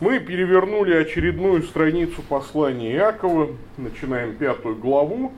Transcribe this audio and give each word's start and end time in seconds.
Мы 0.00 0.20
перевернули 0.20 0.94
очередную 0.94 1.64
страницу 1.64 2.22
послания 2.22 2.94
Иакова, 2.94 3.48
начинаем 3.76 4.36
пятую 4.36 4.76
главу, 4.76 5.32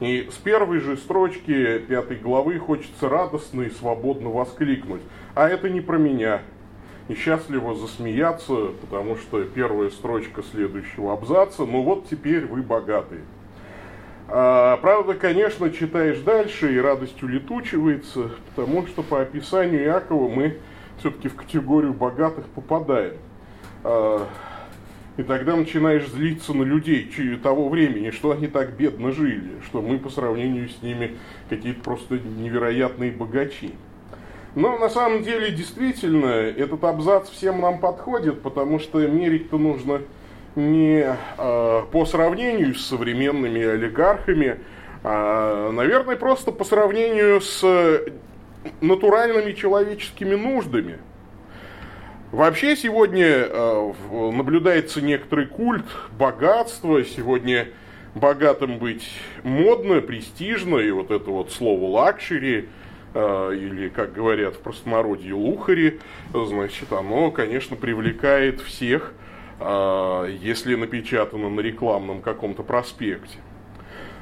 и 0.00 0.28
с 0.30 0.34
первой 0.34 0.80
же 0.80 0.98
строчки 0.98 1.78
пятой 1.78 2.18
главы 2.18 2.58
хочется 2.58 3.08
радостно 3.08 3.62
и 3.62 3.70
свободно 3.70 4.28
воскликнуть. 4.28 5.00
А 5.34 5.48
это 5.48 5.70
не 5.70 5.80
про 5.80 5.96
меня. 5.96 6.42
И 7.08 7.14
счастливо 7.14 7.74
засмеяться, 7.74 8.72
потому 8.82 9.16
что 9.16 9.42
первая 9.44 9.88
строчка 9.88 10.42
следующего 10.42 11.14
абзаца, 11.14 11.64
ну 11.64 11.80
вот 11.80 12.06
теперь 12.10 12.44
вы 12.44 12.60
богатые. 12.60 13.22
А, 14.28 14.76
правда, 14.78 15.14
конечно, 15.14 15.70
читаешь 15.70 16.18
дальше, 16.18 16.74
и 16.74 16.78
радость 16.78 17.22
улетучивается, 17.22 18.32
потому 18.50 18.86
что 18.86 19.02
по 19.02 19.22
описанию 19.22 19.82
Иакова 19.82 20.28
мы 20.28 20.58
все-таки 20.98 21.28
в 21.28 21.36
категорию 21.36 21.94
богатых 21.94 22.44
попадаем. 22.48 23.14
А, 23.84 24.26
и 25.16 25.22
тогда 25.22 25.54
начинаешь 25.54 26.08
злиться 26.08 26.54
на 26.54 26.64
людей 26.64 27.08
того 27.42 27.68
времени, 27.68 28.10
что 28.10 28.32
они 28.32 28.48
так 28.48 28.72
бедно 28.72 29.12
жили, 29.12 29.60
что 29.66 29.80
мы 29.80 29.98
по 29.98 30.10
сравнению 30.10 30.68
с 30.68 30.82
ними 30.82 31.16
какие-то 31.48 31.82
просто 31.82 32.18
невероятные 32.18 33.12
богачи. 33.12 33.72
Но 34.56 34.78
на 34.78 34.88
самом 34.88 35.22
деле 35.22 35.52
действительно 35.52 36.26
этот 36.26 36.82
абзац 36.82 37.28
всем 37.28 37.60
нам 37.60 37.78
подходит, 37.78 38.42
потому 38.42 38.80
что 38.80 39.06
мерить-то 39.06 39.58
нужно 39.58 40.02
не 40.56 41.04
э, 41.04 41.82
по 41.90 42.06
сравнению 42.06 42.74
с 42.74 42.86
современными 42.86 43.62
олигархами, 43.62 44.60
а, 45.02 45.70
наверное, 45.72 46.16
просто 46.16 46.50
по 46.50 46.64
сравнению 46.64 47.40
с 47.40 47.62
натуральными 48.80 49.52
человеческими 49.52 50.34
нуждами– 50.34 50.98
Вообще 52.34 52.74
сегодня 52.74 53.46
э, 53.48 53.92
наблюдается 54.10 55.00
некоторый 55.00 55.46
культ 55.46 55.86
богатства. 56.18 57.04
Сегодня 57.04 57.68
богатым 58.16 58.80
быть 58.80 59.08
модно, 59.44 60.00
престижно, 60.00 60.78
и 60.78 60.90
вот 60.90 61.12
это 61.12 61.30
вот 61.30 61.52
слово 61.52 61.88
luxury, 61.92 62.68
э, 63.14 63.50
или, 63.54 63.88
как 63.88 64.14
говорят 64.14 64.56
в 64.56 64.58
простонародье, 64.58 65.32
лухари, 65.32 66.00
значит, 66.32 66.92
оно, 66.92 67.30
конечно, 67.30 67.76
привлекает 67.76 68.60
всех, 68.60 69.12
э, 69.60 70.36
если 70.40 70.74
напечатано 70.74 71.48
на 71.48 71.60
рекламном 71.60 72.20
каком-то 72.20 72.64
проспекте. 72.64 73.38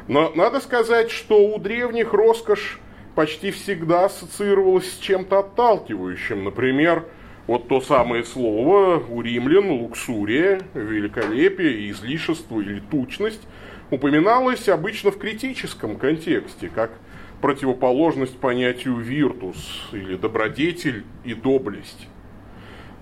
Но 0.07 0.31
надо 0.35 0.61
сказать, 0.61 1.11
что 1.11 1.39
у 1.39 1.59
древних 1.59 2.13
роскошь 2.13 2.79
почти 3.15 3.53
всегда 3.53 4.05
ассоциировалась 4.05 4.93
с 4.93 4.99
чем-то 4.99 5.39
отталкивающим. 5.39 6.45
Например, 6.45 7.07
вот 7.47 7.69
то 7.69 7.81
самое 7.81 8.25
слово 8.25 9.03
у 9.09 9.21
римлян 9.21 9.71
луксурия, 9.71 10.61
великолепие, 10.75 11.91
излишество 11.91 12.61
или 12.61 12.81
тучность 12.91 13.43
упоминалось 13.91 14.69
обычно 14.69 15.11
в 15.11 15.19
критическом 15.19 15.97
контексте, 15.97 16.71
как 16.73 16.93
противоположность 17.41 18.39
понятию 18.39 18.97
виртус 18.97 19.89
или 19.93 20.17
добродетель 20.17 21.05
и 21.25 21.35
доблесть. 21.35 22.09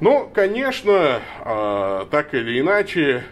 Но, 0.00 0.30
конечно, 0.32 1.20
а, 1.40 2.06
так 2.10 2.32
или 2.34 2.58
иначе, 2.58 3.22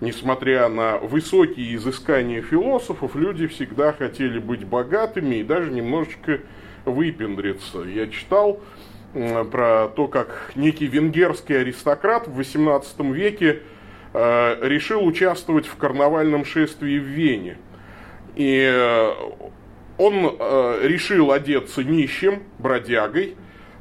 несмотря 0.00 0.68
на 0.68 0.98
высокие 0.98 1.74
изыскания 1.74 2.40
философов, 2.40 3.16
люди 3.16 3.48
всегда 3.48 3.92
хотели 3.92 4.38
быть 4.38 4.64
богатыми 4.64 5.36
и 5.36 5.42
даже 5.42 5.72
немножечко 5.72 6.40
выпендриться. 6.84 7.80
Я 7.80 8.06
читал 8.06 8.60
про 9.14 9.88
то, 9.94 10.08
как 10.08 10.52
некий 10.56 10.86
венгерский 10.86 11.54
аристократ 11.54 12.26
в 12.26 12.38
XVIII 12.38 13.12
веке 13.12 13.62
э, 14.12 14.68
решил 14.68 15.04
участвовать 15.06 15.66
в 15.66 15.76
карнавальном 15.76 16.44
шествии 16.44 16.98
в 16.98 17.04
Вене. 17.04 17.56
И 18.34 18.68
э, 18.72 19.12
он 19.98 20.36
э, 20.38 20.80
решил 20.82 21.30
одеться 21.30 21.84
нищим, 21.84 22.42
бродягой, 22.58 23.36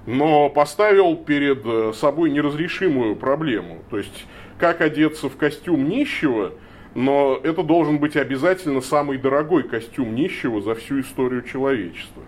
но 0.05 0.49
поставил 0.49 1.15
перед 1.15 1.95
собой 1.95 2.29
неразрешимую 2.29 3.15
проблему. 3.15 3.79
То 3.89 3.97
есть, 3.97 4.25
как 4.59 4.81
одеться 4.81 5.29
в 5.29 5.37
костюм 5.37 5.89
нищего, 5.89 6.53
но 6.93 7.39
это 7.41 7.63
должен 7.63 7.97
быть 7.97 8.15
обязательно 8.15 8.81
самый 8.81 9.17
дорогой 9.17 9.63
костюм 9.63 10.13
нищего 10.13 10.61
за 10.61 10.75
всю 10.75 11.01
историю 11.01 11.41
человечества. 11.41 12.21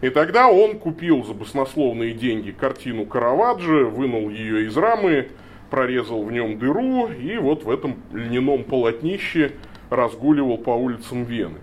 И 0.00 0.10
тогда 0.10 0.48
он 0.48 0.78
купил 0.78 1.24
за 1.24 1.34
баснословные 1.34 2.12
деньги 2.12 2.52
картину 2.52 3.04
Караваджо, 3.04 3.84
вынул 3.86 4.30
ее 4.30 4.66
из 4.66 4.76
рамы, 4.76 5.28
прорезал 5.70 6.22
в 6.22 6.30
нем 6.30 6.58
дыру 6.58 7.08
и 7.08 7.36
вот 7.36 7.64
в 7.64 7.70
этом 7.70 7.96
льняном 8.12 8.64
полотнище 8.64 9.52
разгуливал 9.90 10.58
по 10.58 10.70
улицам 10.70 11.24
Вены. 11.24 11.58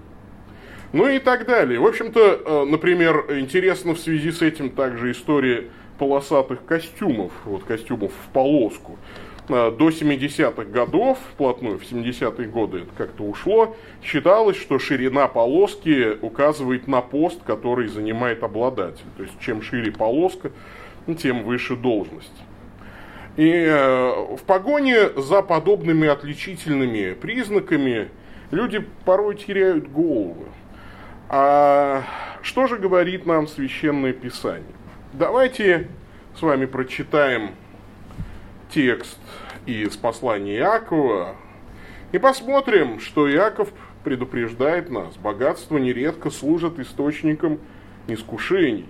Ну 0.91 1.07
и 1.07 1.19
так 1.19 1.45
далее. 1.45 1.79
В 1.79 1.85
общем-то, 1.85 2.41
э, 2.45 2.66
например, 2.66 3.25
интересно 3.29 3.94
в 3.94 4.00
связи 4.00 4.31
с 4.31 4.41
этим 4.41 4.69
также 4.69 5.12
история 5.12 5.66
полосатых 5.97 6.66
костюмов, 6.66 7.31
вот 7.45 7.63
костюмов 7.63 8.12
в 8.12 8.34
полоску. 8.34 8.97
Э, 9.47 9.72
до 9.72 9.89
70-х 9.89 10.63
годов, 10.66 11.19
вплотную 11.33 11.78
в 11.78 11.83
70-е 11.83 12.47
годы 12.47 12.79
это 12.79 12.89
как-то 12.97 13.23
ушло, 13.23 13.75
считалось, 14.01 14.57
что 14.57 14.79
ширина 14.79 15.28
полоски 15.28 16.17
указывает 16.22 16.88
на 16.88 17.01
пост, 17.01 17.44
который 17.44 17.88
занимает 17.88 18.44
обладатель. 18.44 19.06
То 19.17 19.23
есть 19.23 19.39
чем 19.39 19.61
шире 19.61 19.91
полоска, 19.91 20.51
тем 21.19 21.44
выше 21.44 21.75
должность. 21.75 22.33
И 23.38 23.51
э, 23.51 24.35
в 24.35 24.41
погоне 24.47 25.09
за 25.16 25.41
подобными 25.41 26.07
отличительными 26.07 27.13
признаками 27.13 28.09
люди 28.50 28.83
порой 29.03 29.35
теряют 29.35 29.91
голову. 29.91 30.45
А 31.29 32.03
что 32.41 32.66
же 32.66 32.77
говорит 32.77 33.25
нам 33.25 33.47
священное 33.47 34.13
писание? 34.13 34.63
Давайте 35.13 35.89
с 36.35 36.41
вами 36.41 36.66
прочитаем 36.66 37.51
текст 38.75 39.18
из 39.66 39.96
послания 39.96 40.58
Иакова 40.58 41.38
и 42.12 42.18
посмотрим, 42.18 43.00
что 43.00 43.31
Иаков 43.31 43.72
предупреждает 44.03 44.90
нас. 44.90 45.16
Богатство 45.16 45.78
нередко 45.78 46.30
служит 46.30 46.78
источником 46.78 47.59
искушений. 48.08 48.90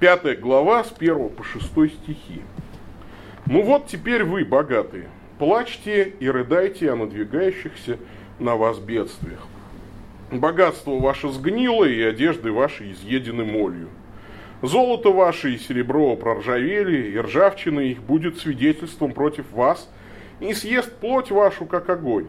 Пятая 0.00 0.36
глава 0.36 0.84
с 0.84 0.94
1 0.98 1.28
по 1.28 1.44
6 1.44 1.66
стихи. 1.66 2.40
Ну 3.44 3.62
вот 3.62 3.88
теперь 3.88 4.24
вы, 4.24 4.46
богатые, 4.46 5.10
плачьте 5.38 6.14
и 6.18 6.26
рыдайте 6.30 6.90
о 6.90 6.96
надвигающихся 6.96 7.98
на 8.38 8.56
вас 8.56 8.78
бедствиях. 8.78 9.46
Богатство 10.32 10.98
ваше 10.98 11.28
сгнило, 11.28 11.84
и 11.84 12.00
одежды 12.00 12.52
ваши 12.52 12.90
изъедены 12.90 13.44
молью. 13.44 13.90
Золото 14.64 15.12
ваше 15.12 15.52
и 15.52 15.58
серебро 15.58 16.16
проржавели, 16.16 17.10
и 17.10 17.18
ржавчина 17.18 17.80
их 17.80 18.02
будет 18.02 18.38
свидетельством 18.38 19.12
против 19.12 19.52
вас, 19.52 19.90
и 20.40 20.54
съест 20.54 20.90
плоть 21.00 21.30
вашу, 21.30 21.66
как 21.66 21.90
огонь. 21.90 22.28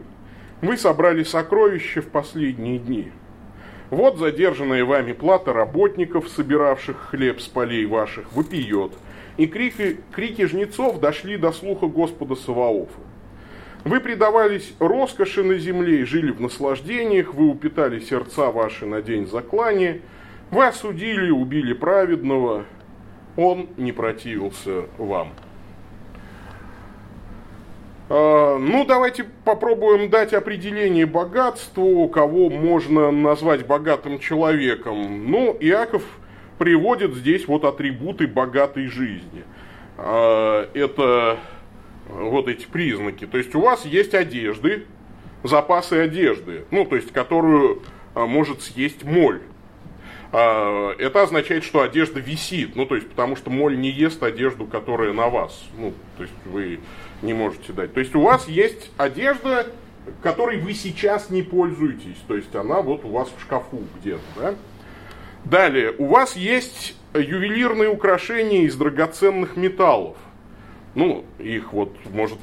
Вы 0.62 0.76
собрали 0.76 1.24
сокровища 1.24 2.02
в 2.02 2.08
последние 2.08 2.78
дни. 2.78 3.10
Вот 3.90 4.18
задержанная 4.18 4.84
вами 4.84 5.14
плата 5.14 5.54
работников, 5.54 6.28
собиравших 6.28 7.08
хлеб 7.10 7.40
с 7.40 7.48
полей 7.48 7.86
ваших, 7.86 8.34
вопиет, 8.34 8.92
и 9.38 9.48
крики, 9.48 10.02
крики 10.12 10.46
жнецов 10.46 11.00
дошли 11.00 11.38
до 11.38 11.54
слуха 11.54 11.88
Господа 11.88 12.36
Саваофа. 12.36 13.00
Вы 13.86 14.02
предавались 14.02 14.74
роскоши 14.80 15.42
на 15.42 15.58
земле 15.58 16.02
и 16.02 16.04
жили 16.04 16.32
в 16.32 16.42
наслаждениях, 16.42 17.34
вы 17.34 17.48
упитали 17.48 18.02
сердца 18.02 18.52
ваши 18.52 18.86
на 18.86 19.02
день 19.02 19.26
заклания– 19.26 20.02
вы 20.56 20.68
осудили, 20.68 21.30
убили 21.30 21.74
праведного, 21.74 22.64
он 23.36 23.68
не 23.76 23.92
противился 23.92 24.86
вам. 24.98 25.34
А, 28.08 28.58
ну, 28.58 28.86
давайте 28.86 29.26
попробуем 29.44 30.10
дать 30.10 30.34
определение 30.34 31.06
богатству, 31.06 32.08
кого 32.08 32.50
можно 32.50 33.12
назвать 33.12 33.68
богатым 33.68 34.18
человеком. 34.18 35.30
Ну, 35.30 35.58
Иаков 35.60 36.04
приводит 36.58 37.16
здесь 37.16 37.48
вот 37.50 37.66
атрибуты 37.66 38.26
богатой 38.26 38.88
жизни. 38.88 39.44
А, 39.98 40.70
это 40.74 41.38
вот 42.08 42.48
эти 42.48 42.66
признаки. 42.66 43.28
То 43.28 43.38
есть 43.38 43.54
у 43.56 43.60
вас 43.60 43.86
есть 43.86 44.14
одежды, 44.14 44.86
запасы 45.44 45.96
одежды, 45.96 46.64
ну, 46.72 46.86
то 46.86 46.96
есть 46.96 47.12
которую 47.12 47.82
а, 48.14 48.26
может 48.26 48.62
съесть 48.62 49.04
моль. 49.04 49.42
А, 50.38 50.94
это 50.98 51.22
означает, 51.22 51.64
что 51.64 51.82
одежда 51.82 52.20
висит, 52.20 52.76
ну, 52.76 52.86
то 52.86 52.96
есть, 52.96 53.10
потому 53.10 53.38
что 53.38 53.50
моль 53.50 53.80
не 53.80 53.90
ест 53.90 54.22
одежду, 54.22 54.66
которая 54.66 55.14
на 55.14 55.30
вас, 55.30 55.64
ну, 55.78 55.94
то 56.18 56.24
есть, 56.24 56.36
вы 56.44 56.82
не 57.22 57.34
можете 57.34 57.72
дать. 57.72 57.94
То 57.94 58.02
есть, 58.02 58.14
у 58.16 58.20
вас 58.20 58.46
есть 58.50 58.92
одежда, 58.98 59.68
которой 60.22 60.58
вы 60.58 60.74
сейчас 60.74 61.30
не 61.30 61.42
пользуетесь, 61.42 62.18
то 62.28 62.36
есть, 62.36 62.54
она 62.54 62.82
вот 62.82 63.06
у 63.06 63.12
вас 63.12 63.30
в 63.30 63.42
шкафу 63.42 63.84
где-то, 64.02 64.20
да? 64.36 64.56
Далее, 65.46 65.96
у 65.98 66.08
вас 66.08 66.36
есть 66.36 66.98
ювелирные 67.14 67.88
украшения 67.88 68.64
из 68.64 68.76
драгоценных 68.76 69.56
металлов. 69.56 70.18
Ну, 70.96 71.24
их 71.40 71.72
вот 71.72 71.96
может 72.12 72.40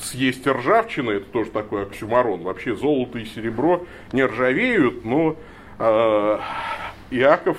съесть 0.00 0.46
ржавчина, 0.46 1.10
это 1.10 1.26
тоже 1.26 1.50
такой 1.50 1.82
оксюмарон. 1.82 2.40
Вообще 2.44 2.74
золото 2.74 3.18
и 3.18 3.26
серебро 3.26 3.84
не 4.12 4.24
ржавеют, 4.24 5.04
но 5.04 5.36
э, 5.78 6.38
Иаков 7.10 7.56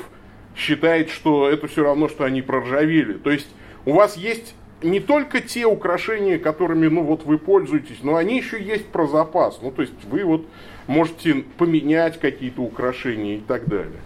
считает, 0.55 1.09
что 1.09 1.49
это 1.49 1.67
все 1.67 1.83
равно, 1.83 2.09
что 2.09 2.23
они 2.23 2.41
проржавели. 2.41 3.13
То 3.13 3.31
есть 3.31 3.47
у 3.85 3.93
вас 3.93 4.17
есть 4.17 4.55
не 4.81 4.99
только 4.99 5.41
те 5.41 5.65
украшения, 5.65 6.37
которыми 6.37 6.87
ну, 6.87 7.03
вот 7.03 7.23
вы 7.23 7.37
пользуетесь, 7.37 7.99
но 8.03 8.15
они 8.15 8.37
еще 8.37 8.61
есть 8.61 8.87
про 8.87 9.07
запас. 9.07 9.59
Ну, 9.61 9.71
то 9.71 9.81
есть 9.81 9.93
вы 10.05 10.23
вот 10.23 10.45
можете 10.87 11.45
поменять 11.57 12.19
какие-то 12.19 12.61
украшения 12.61 13.37
и 13.37 13.39
так 13.39 13.65
далее. 13.67 13.99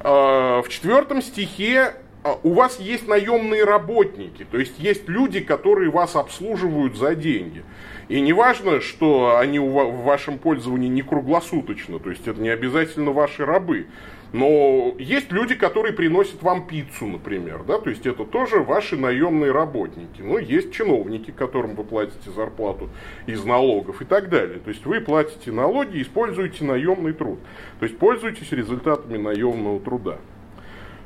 А, 0.00 0.62
в 0.62 0.68
четвертом 0.68 1.22
стихе 1.22 1.94
у 2.42 2.52
вас 2.52 2.78
есть 2.78 3.08
наемные 3.08 3.64
работники, 3.64 4.44
то 4.50 4.58
есть 4.58 4.78
есть 4.78 5.08
люди, 5.08 5.40
которые 5.40 5.90
вас 5.90 6.16
обслуживают 6.16 6.96
за 6.96 7.14
деньги. 7.14 7.64
И 8.08 8.20
не 8.20 8.32
важно, 8.32 8.80
что 8.80 9.38
они 9.38 9.58
в 9.58 10.02
вашем 10.02 10.38
пользовании 10.38 10.88
не 10.88 11.02
круглосуточно, 11.02 11.98
то 11.98 12.10
есть 12.10 12.26
это 12.26 12.40
не 12.40 12.48
обязательно 12.48 13.12
ваши 13.12 13.44
рабы. 13.46 13.86
Но 14.32 14.94
есть 14.98 15.32
люди, 15.32 15.54
которые 15.54 15.92
приносят 15.92 16.42
вам 16.42 16.66
пиццу, 16.66 17.06
например, 17.06 17.64
да, 17.66 17.78
то 17.78 17.90
есть 17.90 18.06
это 18.06 18.24
тоже 18.24 18.60
ваши 18.60 18.96
наемные 18.96 19.50
работники. 19.50 20.22
Но 20.22 20.38
есть 20.38 20.72
чиновники, 20.72 21.32
которым 21.32 21.74
вы 21.74 21.82
платите 21.82 22.30
зарплату 22.30 22.90
из 23.26 23.44
налогов 23.44 24.02
и 24.02 24.04
так 24.04 24.28
далее. 24.28 24.60
То 24.60 24.70
есть 24.70 24.86
вы 24.86 25.00
платите 25.00 25.50
налоги 25.50 26.00
используете 26.00 26.64
наемный 26.64 27.12
труд. 27.12 27.40
То 27.80 27.86
есть 27.86 27.98
пользуетесь 27.98 28.52
результатами 28.52 29.18
наемного 29.18 29.80
труда. 29.80 30.18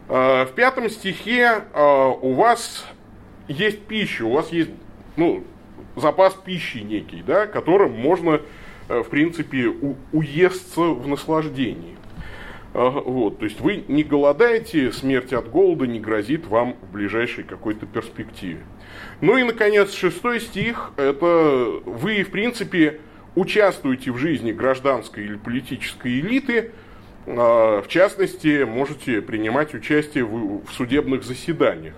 А, 0.08 0.46
в 0.46 0.52
пятом 0.52 0.88
стихе 0.90 1.64
а, 1.72 2.08
у 2.08 2.34
вас 2.34 2.86
есть 3.48 3.80
пища, 3.80 4.24
у 4.24 4.32
вас 4.32 4.50
есть 4.50 4.70
ну, 5.16 5.44
запас 5.96 6.34
пищи 6.34 6.78
некий, 6.78 7.22
да, 7.22 7.46
которым 7.46 7.92
можно, 7.92 8.40
э, 8.88 9.02
в 9.02 9.08
принципе, 9.08 9.68
уесться 10.12 10.80
в 10.80 11.06
наслаждении. 11.06 11.94
Вот, 12.72 13.38
то 13.38 13.44
есть 13.44 13.60
вы 13.60 13.84
не 13.86 14.02
голодаете, 14.02 14.90
смерть 14.90 15.32
от 15.32 15.48
голода 15.48 15.86
не 15.86 16.00
грозит 16.00 16.48
вам 16.48 16.74
в 16.82 16.92
ближайшей 16.92 17.44
какой-то 17.44 17.86
перспективе. 17.86 18.64
Ну 19.20 19.36
и, 19.36 19.44
наконец, 19.44 19.92
шестой 19.94 20.40
стих, 20.40 20.90
это 20.96 21.80
вы, 21.84 22.24
в 22.24 22.30
принципе, 22.30 23.00
участвуете 23.36 24.10
в 24.10 24.18
жизни 24.18 24.50
гражданской 24.50 25.24
или 25.24 25.36
политической 25.36 26.18
элиты, 26.18 26.72
в 27.26 27.86
частности, 27.88 28.64
можете 28.64 29.22
принимать 29.22 29.74
участие 29.74 30.24
в 30.24 30.66
судебных 30.70 31.24
заседаниях, 31.24 31.94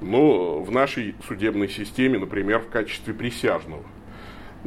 но 0.00 0.60
в 0.60 0.70
нашей 0.70 1.14
судебной 1.26 1.68
системе, 1.68 2.18
например, 2.18 2.60
в 2.60 2.68
качестве 2.68 3.14
присяжного. 3.14 3.82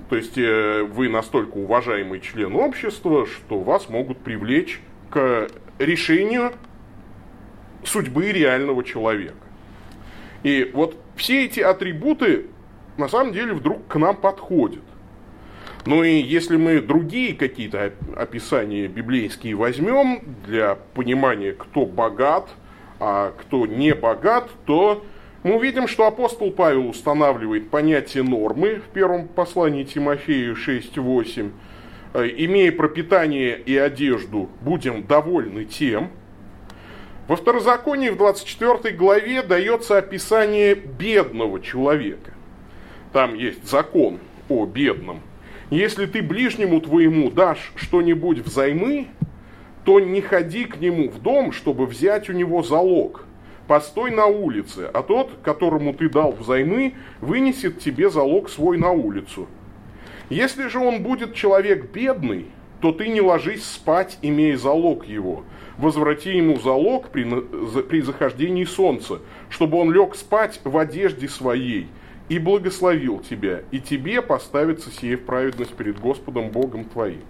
То 0.09 0.15
есть 0.15 0.37
э, 0.37 0.83
вы 0.83 1.09
настолько 1.09 1.57
уважаемый 1.57 2.19
член 2.19 2.55
общества, 2.55 3.25
что 3.25 3.59
вас 3.59 3.89
могут 3.89 4.19
привлечь 4.19 4.79
к 5.09 5.47
решению 5.79 6.53
судьбы 7.83 8.31
реального 8.31 8.83
человека. 8.83 9.37
И 10.43 10.69
вот 10.73 10.97
все 11.15 11.45
эти 11.45 11.59
атрибуты 11.59 12.47
на 12.97 13.07
самом 13.07 13.33
деле 13.33 13.53
вдруг 13.53 13.87
к 13.87 13.95
нам 13.95 14.15
подходят. 14.15 14.83
Ну 15.87 16.03
и 16.03 16.19
если 16.19 16.57
мы 16.57 16.81
другие 16.81 17.33
какие-то 17.33 17.93
описания 18.15 18.87
библейские 18.87 19.55
возьмем 19.55 20.21
для 20.45 20.77
понимания, 20.93 21.53
кто 21.53 21.85
богат, 21.85 22.49
а 22.99 23.33
кто 23.39 23.65
не 23.65 23.95
богат, 23.95 24.49
то 24.65 25.05
мы 25.43 25.55
увидим, 25.55 25.87
что 25.87 26.05
апостол 26.05 26.51
Павел 26.51 26.89
устанавливает 26.89 27.69
понятие 27.69 28.23
нормы 28.23 28.81
в 28.85 28.93
первом 28.93 29.29
послании 29.29 29.85
Тимофею 29.85 30.55
6.8, 30.55 31.51
Э, 32.13 32.27
имея 32.35 32.71
пропитание 32.71 33.59
и 33.59 33.77
одежду, 33.77 34.49
будем 34.61 35.03
довольны 35.03 35.65
тем. 35.65 36.09
Во 37.27 37.35
второзаконии 37.35 38.09
в 38.09 38.17
24 38.17 38.95
главе 38.95 39.43
дается 39.43 39.97
описание 39.97 40.73
бедного 40.75 41.61
человека. 41.61 42.33
Там 43.13 43.35
есть 43.35 43.69
закон 43.69 44.19
о 44.49 44.65
бедном. 44.65 45.21
Если 45.69 46.05
ты 46.05 46.21
ближнему 46.21 46.79
твоему 46.79 47.29
дашь 47.29 47.73
что-нибудь 47.75 48.39
взаймы, 48.39 49.07
то 49.83 49.99
не 49.99 50.21
ходи 50.21 50.63
к 50.63 50.79
нему 50.79 51.09
в 51.09 51.21
дом, 51.21 51.51
чтобы 51.51 51.85
взять 51.85 52.29
у 52.29 52.33
него 52.33 52.63
залог. 52.63 53.25
Постой 53.67 54.11
на 54.11 54.27
улице, 54.27 54.89
а 54.93 55.03
тот, 55.03 55.29
которому 55.43 55.93
ты 55.93 56.07
дал 56.07 56.31
взаймы, 56.31 56.93
вынесет 57.19 57.79
тебе 57.79 58.09
залог 58.09 58.49
свой 58.49 58.77
на 58.77 58.91
улицу. 58.91 59.47
Если 60.29 60.69
же 60.69 60.79
он 60.79 61.03
будет 61.03 61.35
человек 61.35 61.91
бедный, 61.91 62.45
то 62.79 62.93
ты 62.93 63.09
не 63.09 63.19
ложись 63.19 63.65
спать, 63.65 64.19
имея 64.21 64.55
залог 64.55 65.05
его. 65.05 65.43
Возврати 65.77 66.37
ему 66.37 66.59
залог 66.59 67.09
при, 67.09 67.25
при 67.81 68.01
захождении 68.01 68.63
солнца, 68.63 69.19
чтобы 69.49 69.77
он 69.77 69.91
лег 69.91 70.15
спать 70.15 70.61
в 70.63 70.77
одежде 70.77 71.27
своей 71.27 71.87
и 72.29 72.39
благословил 72.39 73.19
тебя, 73.19 73.61
и 73.71 73.79
тебе 73.79 74.21
поставится 74.21 74.91
сие 74.91 75.17
в 75.17 75.25
праведность 75.25 75.73
перед 75.73 75.99
Господом 75.99 76.49
Богом 76.49 76.85
твоим. 76.85 77.21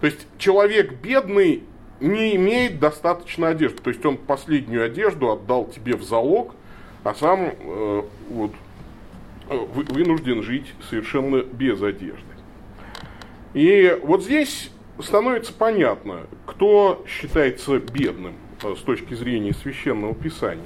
То 0.00 0.06
есть 0.06 0.26
человек 0.38 0.94
бедный 1.02 1.62
не 2.00 2.36
имеет 2.36 2.78
достаточно 2.80 3.48
одежды. 3.48 3.78
То 3.82 3.90
есть 3.90 4.04
он 4.04 4.16
последнюю 4.16 4.84
одежду 4.84 5.30
отдал 5.30 5.66
тебе 5.66 5.96
в 5.96 6.02
залог, 6.02 6.54
а 7.04 7.14
сам 7.14 7.52
э, 7.58 8.02
вот, 8.30 8.52
вынужден 9.48 10.42
жить 10.42 10.72
совершенно 10.88 11.42
без 11.42 11.82
одежды. 11.82 12.22
И 13.52 13.98
вот 14.02 14.22
здесь 14.22 14.70
становится 14.98 15.52
понятно, 15.52 16.26
кто 16.46 17.04
считается 17.06 17.78
бедным 17.78 18.34
э, 18.62 18.74
с 18.78 18.82
точки 18.82 19.14
зрения 19.14 19.52
священного 19.52 20.14
писания. 20.14 20.64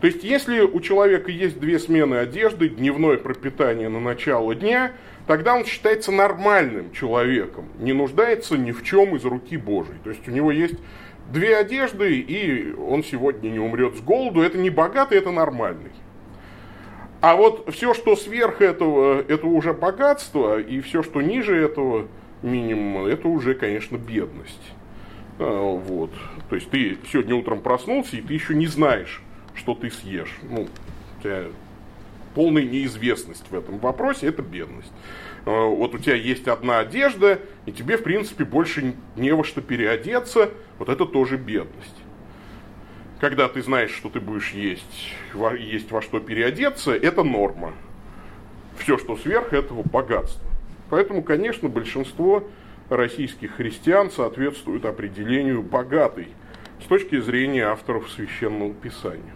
То 0.00 0.06
есть, 0.06 0.22
если 0.22 0.60
у 0.60 0.80
человека 0.80 1.30
есть 1.30 1.58
две 1.58 1.78
смены 1.78 2.16
одежды, 2.16 2.68
дневное 2.68 3.16
пропитание 3.16 3.88
на 3.88 3.98
начало 3.98 4.54
дня, 4.54 4.92
тогда 5.26 5.54
он 5.54 5.64
считается 5.64 6.12
нормальным 6.12 6.92
человеком, 6.92 7.66
не 7.80 7.92
нуждается 7.92 8.56
ни 8.56 8.70
в 8.70 8.84
чем 8.84 9.16
из 9.16 9.24
руки 9.24 9.56
Божьей. 9.56 9.96
То 10.04 10.10
есть, 10.10 10.26
у 10.28 10.30
него 10.30 10.52
есть 10.52 10.76
две 11.32 11.56
одежды, 11.56 12.18
и 12.20 12.72
он 12.72 13.02
сегодня 13.02 13.48
не 13.48 13.58
умрет 13.58 13.96
с 13.96 14.00
голоду. 14.00 14.40
Это 14.40 14.56
не 14.56 14.70
богатый, 14.70 15.18
это 15.18 15.30
нормальный. 15.30 15.90
А 17.20 17.34
вот 17.34 17.68
все, 17.74 17.94
что 17.94 18.14
сверх 18.14 18.60
этого, 18.60 19.20
это 19.26 19.46
уже 19.46 19.72
богатство, 19.72 20.60
и 20.60 20.80
все, 20.80 21.02
что 21.02 21.20
ниже 21.20 21.56
этого 21.56 22.06
минимума, 22.42 23.08
это 23.08 23.26
уже, 23.26 23.54
конечно, 23.54 23.96
бедность. 23.96 24.72
А, 25.40 25.72
вот. 25.74 26.12
То 26.48 26.54
есть 26.54 26.70
ты 26.70 26.96
сегодня 27.10 27.34
утром 27.34 27.60
проснулся, 27.60 28.16
и 28.16 28.20
ты 28.20 28.34
еще 28.34 28.54
не 28.54 28.68
знаешь, 28.68 29.20
что 29.68 29.74
ты 29.74 29.90
съешь. 29.90 30.34
Ну, 30.42 30.62
у 30.62 31.22
тебя 31.22 31.44
полная 32.34 32.62
неизвестность 32.62 33.44
в 33.50 33.54
этом 33.54 33.78
вопросе, 33.80 34.28
это 34.28 34.40
бедность. 34.40 34.90
А, 35.44 35.66
вот 35.66 35.94
у 35.94 35.98
тебя 35.98 36.14
есть 36.14 36.48
одна 36.48 36.78
одежда, 36.78 37.40
и 37.66 37.72
тебе, 37.72 37.98
в 37.98 38.02
принципе, 38.02 38.44
больше 38.44 38.94
не 39.16 39.32
во 39.32 39.44
что 39.44 39.60
переодеться, 39.60 40.50
вот 40.78 40.88
это 40.88 41.04
тоже 41.04 41.36
бедность 41.36 41.94
когда 43.20 43.48
ты 43.48 43.62
знаешь, 43.62 43.90
что 43.90 44.10
ты 44.10 44.20
будешь 44.20 44.52
есть, 44.52 45.12
есть 45.58 45.90
во 45.90 46.00
что 46.00 46.20
переодеться, 46.20 46.92
это 46.92 47.24
норма. 47.24 47.72
Все, 48.78 48.96
что 48.96 49.16
сверх 49.16 49.52
этого, 49.52 49.82
богатство. 49.82 50.48
Поэтому, 50.88 51.24
конечно, 51.24 51.68
большинство 51.68 52.44
российских 52.88 53.56
христиан 53.56 54.12
соответствует 54.12 54.84
определению 54.84 55.62
«богатый» 55.64 56.28
с 56.80 56.84
точки 56.84 57.20
зрения 57.20 57.64
авторов 57.64 58.08
Священного 58.08 58.72
Писания. 58.72 59.34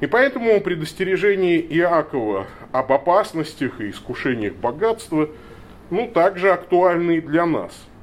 И 0.00 0.06
поэтому 0.06 0.60
предостережение 0.60 1.60
Иакова 1.60 2.46
об 2.72 2.92
опасностях 2.92 3.80
и 3.80 3.90
искушениях 3.90 4.54
богатства 4.54 5.28
ну, 5.90 6.08
также 6.08 6.52
актуальны 6.52 7.18
и 7.18 7.20
для 7.20 7.46
нас– 7.46 7.72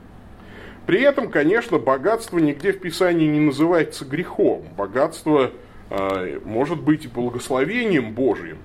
при 0.86 1.02
этом, 1.02 1.30
конечно, 1.30 1.80
богатство 1.80 2.40
нигде 2.40 2.74
в 2.74 2.80
Писании 2.80 3.28
не 3.28 3.40
называется 3.40 4.04
грехом. 4.04 4.64
Богатство 4.76 5.52
э, 5.90 6.40
может 6.44 6.82
быть 6.82 7.06
и 7.06 7.08
благословением 7.08 8.14
Божьим. 8.14 8.58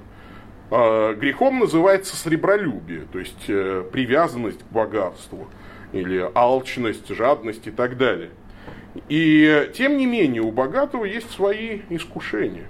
Э, 0.70 1.14
грехом 1.14 1.61
называется 1.61 2.16
сребролюбие, 2.16 3.06
то 3.12 3.20
есть 3.20 3.44
э, 3.47 3.85
привязанность 3.92 4.64
к 4.64 4.73
богатству, 4.73 5.47
или 5.92 6.28
алчность, 6.35 7.08
жадность 7.08 7.68
и 7.68 7.70
так 7.70 7.97
далее. 7.97 8.30
И 9.08 9.70
тем 9.75 9.97
не 9.97 10.06
менее 10.06 10.42
у 10.42 10.50
богатого 10.50 11.04
есть 11.04 11.30
свои 11.30 11.82
искушения. 11.88 12.66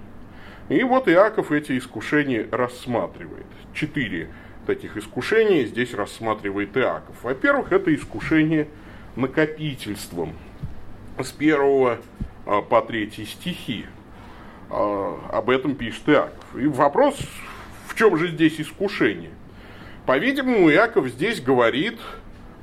И 0.68 0.82
вот 0.82 1.08
Иаков 1.08 1.52
эти 1.52 1.78
искушения 1.78 2.46
рассматривает. 2.50 3.46
Четыре 3.74 4.28
таких 4.66 4.96
искушения 4.96 5.64
здесь 5.64 5.94
рассматривает 5.94 6.76
Иаков. 6.76 7.16
Во-первых, 7.22 7.72
это 7.72 7.94
искушение– 7.94 8.68
накопительством 9.18 10.34
с 11.18 11.34
1 11.36 11.98
а, 12.46 12.62
по 12.62 12.80
3 12.80 13.10
стихи. 13.26 13.86
А, 14.70 15.18
об 15.32 15.50
этом 15.50 15.74
пишет 15.74 16.08
Иаков. 16.08 16.56
И 16.56 16.66
вопрос, 16.66 17.18
в 17.86 17.94
чем 17.96 18.16
же 18.16 18.28
здесь 18.28 18.60
искушение? 18.60 19.30
По-видимому, 20.06 20.70
Иаков 20.70 21.08
здесь 21.08 21.40
говорит, 21.40 21.98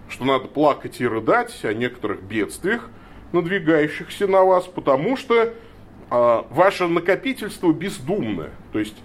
что 0.10 0.26
надо 0.26 0.48
плакать 0.48 1.02
и 1.02 1.08
рыдать 1.08 1.64
о 1.64 1.74
некоторых 1.74 2.24
бедствиях, 2.24 2.90
надвигающихся 3.34 4.28
на 4.28 4.44
вас, 4.44 4.66
потому 4.66 5.18
что 5.18 5.54
ваше 6.10 6.88
накопительство 6.88 7.72
бездумное. 7.72 8.52
То 8.72 8.80
есть, 8.80 8.96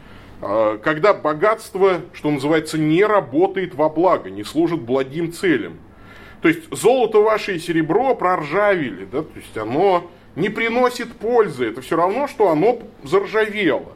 э, 0.43 0.79
когда 0.83 1.15
богатство, 1.15 2.01
что 2.13 2.31
называется, 2.31 2.79
не 2.79 3.05
работает 3.05 3.75
во 3.75 3.89
благо, 3.89 4.31
не 4.31 4.45
служит 4.45 4.81
благим 4.81 5.33
целям. 5.33 5.79
То 6.43 6.49
есть, 6.49 6.73
золото 6.75 7.19
ваше 7.19 7.57
и 7.57 7.59
серебро 7.59 8.15
проржавели, 8.15 9.05
да, 9.05 9.23
то 9.23 9.37
есть, 9.37 9.57
оно 9.57 10.11
не 10.37 10.49
приносит 10.49 11.13
пользы, 11.13 11.67
это 11.67 11.81
все 11.81 11.97
равно, 11.97 12.29
что 12.29 12.51
оно 12.51 12.79
заржавело. 13.03 13.93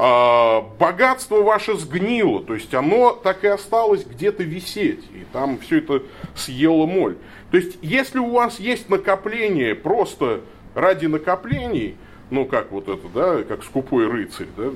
А, 0.00 0.60
богатство 0.78 1.42
ваше 1.42 1.76
сгнило, 1.76 2.40
то 2.42 2.54
есть 2.54 2.72
оно 2.72 3.10
так 3.10 3.42
и 3.42 3.48
осталось 3.48 4.04
где-то 4.04 4.44
висеть, 4.44 5.04
и 5.12 5.24
там 5.32 5.58
все 5.58 5.78
это 5.78 6.04
съело 6.36 6.86
моль. 6.86 7.16
То 7.50 7.56
есть, 7.56 7.78
если 7.82 8.20
у 8.20 8.30
вас 8.30 8.60
есть 8.60 8.88
накопление 8.88 9.74
просто 9.74 10.42
ради 10.76 11.06
накоплений, 11.06 11.96
ну, 12.30 12.46
как 12.46 12.70
вот 12.72 12.88
это, 12.88 13.08
да, 13.08 13.42
как 13.42 13.64
скупой 13.64 14.08
рыцарь, 14.08 14.48
да, 14.56 14.70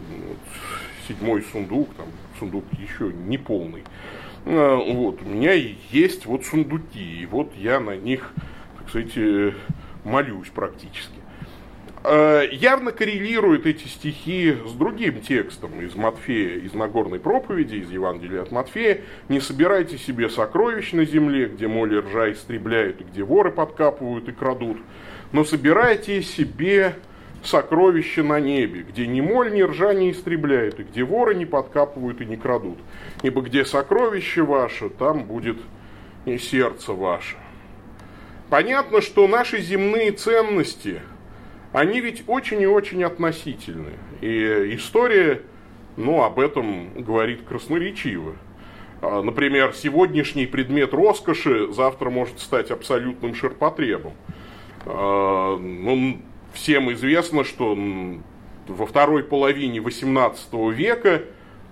седьмой 1.08 1.42
сундук, 1.42 1.94
там, 1.94 2.06
сундук 2.38 2.64
еще 2.78 3.12
не 3.12 3.38
полный. 3.38 3.84
А, 4.44 4.76
вот, 4.76 5.22
у 5.22 5.28
меня 5.28 5.52
есть 5.52 6.26
вот 6.26 6.44
сундуки, 6.44 7.22
и 7.22 7.26
вот 7.26 7.52
я 7.56 7.80
на 7.80 7.96
них, 7.96 8.32
так 8.78 8.88
сказать, 8.88 9.12
э, 9.16 9.52
молюсь 10.04 10.48
практически. 10.48 11.22
Э, 12.04 12.48
явно 12.50 12.90
коррелируют 12.90 13.64
эти 13.64 13.86
стихи 13.86 14.56
с 14.66 14.72
другим 14.72 15.20
текстом 15.20 15.80
из 15.80 15.94
Матфея, 15.94 16.58
из 16.58 16.74
Нагорной 16.74 17.20
проповеди, 17.20 17.76
из 17.76 17.90
Евангелия 17.90 18.42
от 18.42 18.50
Матфея. 18.50 19.02
«Не 19.28 19.38
собирайте 19.38 19.98
себе 19.98 20.28
сокровищ 20.28 20.92
на 20.92 21.04
земле, 21.04 21.46
где 21.46 21.68
моли 21.68 21.98
ржа 21.98 22.32
истребляют, 22.32 23.00
и 23.00 23.04
где 23.04 23.22
воры 23.22 23.52
подкапывают 23.52 24.28
и 24.28 24.32
крадут, 24.32 24.78
но 25.30 25.44
собирайте 25.44 26.22
себе 26.22 26.96
сокровища 27.44 28.22
на 28.22 28.40
небе, 28.40 28.82
где 28.82 29.06
ни 29.06 29.20
моль, 29.20 29.52
ни 29.52 29.62
ржа 29.62 29.94
не 29.94 30.10
истребляют, 30.10 30.80
и 30.80 30.84
где 30.84 31.04
воры 31.04 31.34
не 31.34 31.46
подкапывают 31.46 32.20
и 32.20 32.26
не 32.26 32.36
крадут. 32.36 32.78
Ибо 33.22 33.42
где 33.42 33.64
сокровище 33.64 34.42
ваше, 34.42 34.88
там 34.90 35.24
будет 35.24 35.58
и 36.24 36.38
сердце 36.38 36.92
ваше». 36.92 37.36
Понятно, 38.50 39.00
что 39.00 39.26
наши 39.26 39.60
земные 39.60 40.12
ценности– 40.12 41.00
они 41.72 42.00
ведь 42.00 42.24
очень 42.26 42.60
и 42.60 42.66
очень 42.66 43.02
относительны. 43.02 43.92
И 44.20 44.74
история, 44.76 45.42
ну, 45.96 46.22
об 46.22 46.38
этом 46.38 47.02
говорит 47.02 47.42
красноречиво. 47.48 48.36
А, 49.00 49.22
например, 49.22 49.72
сегодняшний 49.74 50.46
предмет 50.46 50.92
роскоши 50.92 51.72
завтра 51.72 52.10
может 52.10 52.40
стать 52.40 52.70
абсолютным 52.70 53.34
ширпотребом. 53.34 54.12
А, 54.84 55.56
ну, 55.56 56.20
всем 56.54 56.92
известно, 56.92 57.44
что 57.44 57.76
во 58.68 58.86
второй 58.86 59.24
половине 59.24 59.78
XVIII 59.78 60.72
века 60.72 61.22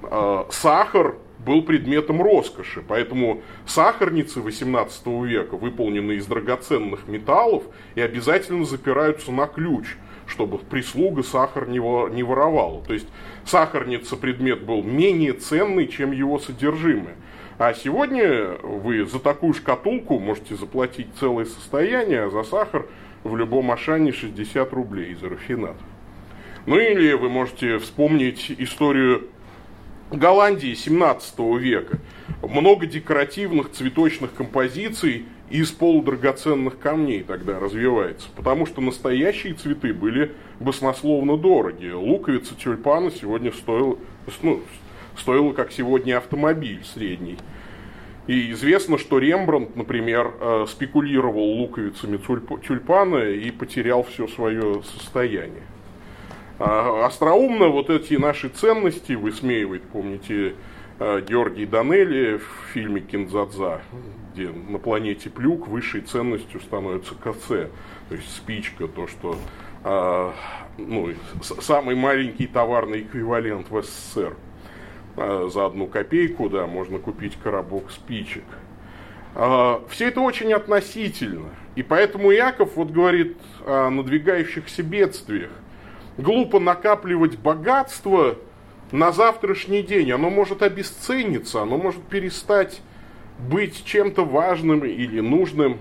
а, 0.02 0.46
сахар 0.50 1.16
был 1.44 1.62
предметом 1.62 2.22
роскоши. 2.22 2.82
Поэтому 2.86 3.42
сахарницы 3.66 4.40
XVIII 4.40 5.26
века, 5.26 5.56
выполненные 5.56 6.18
из 6.18 6.26
драгоценных 6.26 7.08
металлов, 7.08 7.64
и 7.94 8.00
обязательно 8.00 8.64
запираются 8.64 9.32
на 9.32 9.46
ключ, 9.46 9.96
чтобы 10.26 10.58
прислуга 10.58 11.22
сахар 11.22 11.68
не 11.68 11.80
воровала. 12.22 12.82
То 12.82 12.92
есть 12.92 13.08
сахарница 13.44 14.16
предмет 14.16 14.62
был 14.62 14.82
менее 14.82 15.32
ценный, 15.32 15.86
чем 15.86 16.12
его 16.12 16.38
содержимое. 16.38 17.16
А 17.58 17.74
сегодня 17.74 18.56
вы 18.62 19.04
за 19.04 19.18
такую 19.18 19.52
шкатулку 19.52 20.18
можете 20.18 20.54
заплатить 20.54 21.08
целое 21.18 21.44
состояние, 21.44 22.24
а 22.24 22.30
за 22.30 22.42
сахар 22.42 22.86
в 23.24 23.36
любом 23.36 23.70
Ашане 23.70 24.12
60 24.12 24.72
рублей 24.72 25.14
за 25.14 25.28
рафинат. 25.28 25.76
Ну 26.66 26.78
или 26.78 27.12
вы 27.12 27.28
можете 27.28 27.78
вспомнить 27.78 28.50
историю 28.58 29.28
Голландии 30.10 30.74
17 30.74 31.38
века. 31.58 31.98
Много 32.42 32.86
декоративных 32.86 33.70
цветочных 33.70 34.34
композиций 34.34 35.26
из 35.50 35.70
полудрагоценных 35.70 36.78
камней 36.78 37.22
тогда 37.22 37.58
развивается. 37.58 38.28
Потому 38.36 38.66
что 38.66 38.80
настоящие 38.80 39.54
цветы 39.54 39.92
были 39.92 40.32
баснословно 40.58 41.36
дороги. 41.36 41.90
Луковица 41.90 42.54
тюльпана 42.54 43.10
сегодня 43.10 43.52
стоила, 43.52 43.98
ну, 44.42 44.62
стоила 45.16 45.52
как 45.52 45.72
сегодня 45.72 46.18
автомобиль 46.18 46.82
средний. 46.84 47.36
И 48.30 48.52
известно, 48.52 48.96
что 48.96 49.18
Рембрандт, 49.18 49.74
например, 49.74 50.32
э, 50.38 50.66
спекулировал 50.68 51.42
луковицами 51.42 52.16
тюльпана 52.16 53.24
и 53.24 53.50
потерял 53.50 54.04
все 54.04 54.28
свое 54.28 54.84
состояние. 54.84 55.64
А, 56.60 57.06
остроумно 57.06 57.70
вот 57.70 57.90
эти 57.90 58.14
наши 58.14 58.48
ценности 58.48 59.14
высмеивает, 59.14 59.82
помните, 59.82 60.54
а, 61.00 61.20
Георгий 61.22 61.66
Данелли 61.66 62.36
в 62.36 62.72
фильме 62.72 63.00
«Кинзадза», 63.00 63.80
где 64.32 64.50
на 64.50 64.78
планете 64.78 65.28
Плюк 65.28 65.66
высшей 65.66 66.02
ценностью 66.02 66.60
становится 66.60 67.16
КЦ, 67.16 67.48
то 67.48 68.14
есть 68.14 68.30
спичка, 68.36 68.86
то, 68.86 69.08
что 69.08 69.38
а, 69.82 70.32
ну, 70.78 71.08
самый 71.42 71.96
маленький 71.96 72.46
товарный 72.46 73.00
эквивалент 73.00 73.68
в 73.70 73.82
СССР. 73.82 74.36
За 75.16 75.66
одну 75.66 75.86
копейку, 75.86 76.48
да, 76.48 76.66
можно 76.66 76.98
купить 76.98 77.36
коробок 77.42 77.90
спичек. 77.90 78.44
Все 79.34 80.08
это 80.08 80.20
очень 80.20 80.52
относительно. 80.52 81.50
И 81.74 81.82
поэтому 81.82 82.30
Яков 82.30 82.76
вот 82.76 82.90
говорит 82.90 83.36
о 83.66 83.90
надвигающихся 83.90 84.82
бедствиях– 84.82 85.50
глупо 86.20 86.60
накапливать 86.60 87.38
богатство 87.38 88.36
на 88.92 89.12
завтрашний 89.12 89.82
день. 89.82 90.12
Оно 90.12 90.30
может 90.30 90.62
обесцениться, 90.62 91.62
оно 91.62 91.76
может 91.76 92.02
перестать 92.04 92.80
быть 93.38 93.84
чем-то 93.84 94.24
важным 94.24 94.84
или 94.84 95.20
нужным. 95.20 95.78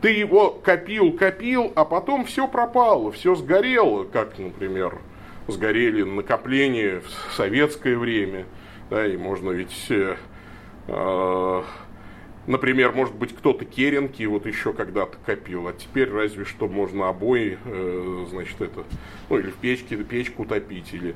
Ты 0.00 0.10
его 0.10 0.50
копил, 0.50 1.12
копил, 1.12 1.72
а 1.74 1.84
потом 1.84 2.24
все 2.24 2.46
пропало, 2.46 3.10
все 3.10 3.34
сгорело, 3.34 4.04
как, 4.04 4.38
например, 4.38 4.98
сгорели 5.48 6.02
накопления 6.02 7.00
в 7.00 7.34
советское 7.34 7.96
время. 7.96 8.46
Да, 8.90 9.06
и 9.06 9.16
можно 9.16 9.50
ведь 9.50 9.86
э, 9.90 10.16
э 10.88 11.62
Например, 12.48 12.92
может 12.92 13.14
быть, 13.14 13.36
кто-то 13.36 13.66
керенки 13.66 14.22
вот 14.22 14.46
еще 14.46 14.72
когда-то 14.72 15.18
копил, 15.26 15.68
а 15.68 15.74
теперь 15.74 16.10
разве 16.10 16.46
что 16.46 16.66
можно 16.66 17.10
обои, 17.10 17.58
э, 17.62 18.26
значит, 18.30 18.58
это, 18.62 18.84
ну, 19.28 19.38
или 19.38 19.50
в 19.50 19.56
печке, 19.56 19.96
печку 19.96 20.46
топить, 20.46 20.94
или 20.94 21.14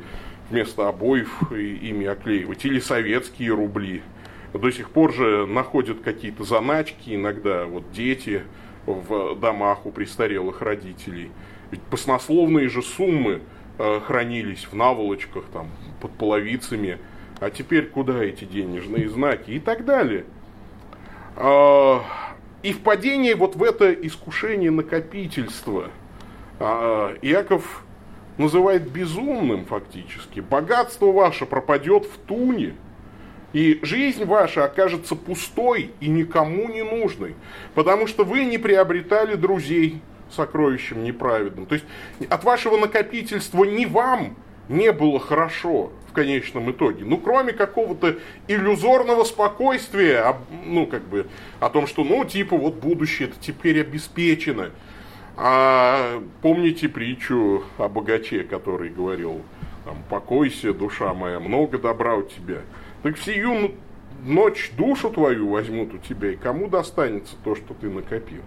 вместо 0.51 0.89
обоев 0.89 1.51
ими 1.51 2.05
оклеивать, 2.05 2.67
или 2.67 2.81
советские 2.81 3.55
рубли. 3.55 4.03
До 4.53 4.71
сих 4.71 4.91
пор 4.91 5.15
же 5.15 5.47
находят 5.47 6.01
какие-то 6.03 6.45
заначки, 6.45 7.15
иногда 7.15 7.65
вот 7.65 7.91
дети 7.93 8.43
в 8.85 9.35
домах 9.37 9.87
у 9.87 9.91
престарелых 9.91 10.61
родителей. 10.61 11.31
Ведь 11.71 11.81
баснословные 11.91 12.69
же 12.69 12.83
суммы 12.83 13.41
э, 13.83 14.01
хранились 14.01 14.67
в 14.71 14.75
наволочках, 14.75 15.45
там, 15.53 15.69
под 16.01 16.13
половицами. 16.13 16.99
А 17.41 17.51
теперь 17.51 17.87
куда 17.87 18.23
эти 18.23 18.45
денежные 18.45 19.09
знаки 19.09 19.51
и 19.51 19.59
так 19.59 19.85
далее. 19.85 20.25
А, 21.37 22.03
и 22.63 22.73
впадение 22.73 23.35
вот 23.35 23.57
в 23.57 23.63
это 23.63 23.93
искушение 23.93 24.71
накопительства 24.71 25.91
Иаков 26.61 27.83
называет 28.39 28.89
безумным 28.89 29.65
фактически. 29.65 30.39
Богатство 30.39 31.07
ваше 31.07 31.47
пропадет 31.47 32.05
в 32.05 32.19
туне, 32.19 32.75
и 33.53 33.79
жизнь 33.83 34.25
ваша 34.25 34.65
окажется 34.65 35.15
пустой 35.15 35.91
и 36.01 36.09
никому 36.09 36.69
не 36.69 36.83
нужной, 36.83 37.35
потому 37.75 38.07
что 38.07 38.25
вы 38.25 38.45
не 38.45 38.59
приобретали 38.59 39.35
друзей 39.35 40.01
сокровищем 40.33 41.05
неправедным. 41.05 41.67
То 41.67 41.75
есть 41.75 41.87
от 42.29 42.45
вашего 42.45 42.77
накопительства 42.77 43.65
ни 43.65 43.85
вам 43.85 44.37
не 44.69 44.93
было 44.93 45.21
хорошо, 45.21 45.93
в 46.13 46.15
конечном 46.15 46.71
итоге. 46.71 47.07
Ну, 47.07 47.17
кроме 47.17 47.55
какого-то 47.55 48.17
иллюзорного 48.47 49.25
спокойствия, 49.25 50.37
ну, 50.67 50.87
как 50.87 51.03
бы, 51.05 51.27
о 51.59 51.71
том, 51.71 51.87
что, 51.87 52.05
ну, 52.05 52.25
типа, 52.27 52.57
вот 52.57 52.75
будущее 52.75 53.29
это 53.29 53.39
теперь 53.41 53.81
обеспечено. 53.81 54.71
А 55.39 56.23
помните 56.43 56.91
притчу 56.91 57.65
о 57.79 57.89
богаче, 57.89 58.45
который 58.45 58.91
говорил, 58.91 59.41
там, 59.87 59.97
покойся, 60.11 60.75
душа 60.75 61.15
моя, 61.15 61.41
много 61.41 61.79
добра 61.79 62.17
у 62.17 62.23
тебя. 62.23 62.59
Так 63.03 63.17
в 63.17 63.25
сию 63.25 63.73
ночь 64.23 64.71
душу 64.77 65.09
твою 65.09 65.49
возьмут 65.49 65.95
у 65.95 65.99
тебя, 65.99 66.33
и 66.33 66.37
кому 66.37 66.69
достанется 66.69 67.37
то, 67.43 67.55
что 67.55 67.73
ты 67.73 67.89
накопил. 67.89 68.43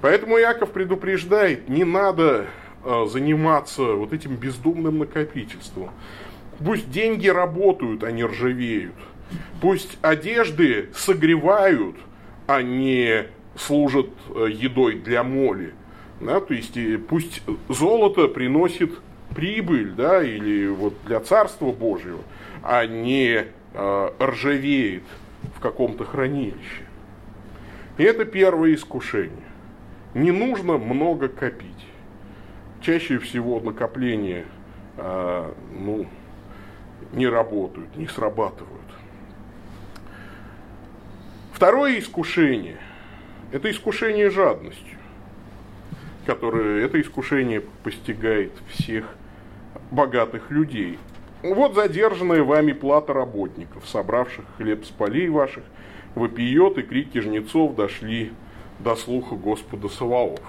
Поэтому 0.00 0.36
Яков 0.36 0.72
предупреждает, 0.72 1.68
не 1.68 1.84
надо 1.84 2.46
э, 2.84 3.06
заниматься 3.08 3.82
вот 3.82 4.12
этим 4.12 4.36
бездумным 4.36 4.98
накопительством. 4.98 5.90
Пусть 6.58 6.90
деньги 6.90 7.28
работают, 7.28 8.04
а 8.04 8.10
не 8.10 8.24
ржавеют. 8.24 8.94
Пусть 9.60 9.98
одежды 10.02 10.90
согревают, 10.94 11.96
а 12.46 12.62
не 12.62 13.26
служат 13.56 14.10
э, 14.34 14.48
едой 14.50 14.96
для 14.96 15.22
моли. 15.22 15.74
Да, 16.20 16.40
то 16.40 16.54
есть 16.54 16.78
пусть 17.08 17.42
золото 17.68 18.28
приносит 18.28 18.90
прибыль, 19.34 19.90
да, 19.90 20.22
или 20.22 20.66
вот 20.68 20.94
для 21.06 21.20
Царства 21.20 21.72
Божьего, 21.72 22.20
а 22.62 22.86
не 22.86 23.44
э, 23.74 24.10
ржавеет 24.18 25.02
в 25.56 25.60
каком-то 25.60 26.04
хранилище. 26.04 26.84
И 27.98 28.02
это 28.02 28.24
первое 28.24 28.74
искушение. 28.74 29.44
Не 30.16 30.30
нужно 30.30 30.78
много 30.78 31.28
копить. 31.28 31.86
Чаще 32.80 33.18
всего 33.18 33.60
накопления 33.60 34.46
э, 34.96 35.52
ну, 35.78 36.06
не 37.12 37.26
работают, 37.26 37.94
не 37.96 38.06
срабатывают. 38.06 38.80
Второе 41.52 41.98
искушение– 41.98 42.78
это 43.52 43.70
искушение 43.70 44.30
жадностью, 44.30 44.96
которое 46.24 46.82
это 46.82 46.98
искушение 46.98 47.60
постигает 47.84 48.52
всех 48.70 49.04
богатых 49.90 50.50
людей. 50.50 50.98
Вот 51.42 51.74
задержанная 51.74 52.42
вами 52.42 52.72
плата 52.72 53.12
работников, 53.12 53.86
собравших 53.86 54.46
хлеб 54.56 54.86
с 54.86 54.88
полей 54.88 55.28
ваших, 55.28 55.64
вопиет, 56.14 56.78
и 56.78 56.82
крики 56.82 57.20
жнецов 57.20 57.74
дошли 57.74 58.32
до 58.78 58.96
слуха 58.96 59.34
Господа 59.34 59.88
Саваофа. 59.88 60.42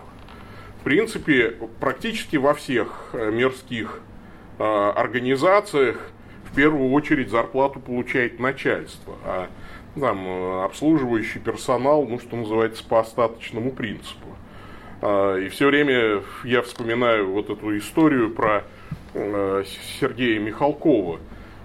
В 0.82 0.84
принципе, 0.84 1.56
практически 1.80 2.38
во 2.38 2.54
всех 2.54 3.10
э, 3.14 3.32
мирских 3.32 4.02
э, 4.58 4.64
организациях 4.64 5.98
в 6.52 6.56
первую 6.56 6.92
очередь 6.92 7.30
зарплату 7.30 7.80
получает 7.80 8.40
начальство, 8.40 9.16
а 9.26 9.50
там, 10.00 10.26
э, 10.26 10.64
обслуживающий 10.64 11.40
персонал, 11.40 12.06
ну, 12.06 12.20
что 12.20 12.36
называется, 12.36 12.84
по 12.84 13.00
остаточному 13.00 13.72
принципу. 13.72 14.28
А, 15.02 15.36
и 15.38 15.50
все 15.50 15.68
время 15.68 16.24
я 16.44 16.62
вспоминаю 16.62 17.32
вот 17.32 17.50
эту 17.50 17.78
историю 17.78 18.32
про 18.32 18.64
Э, 19.20 19.64
Сергея 20.00 20.40
Михалкова, 20.40 21.20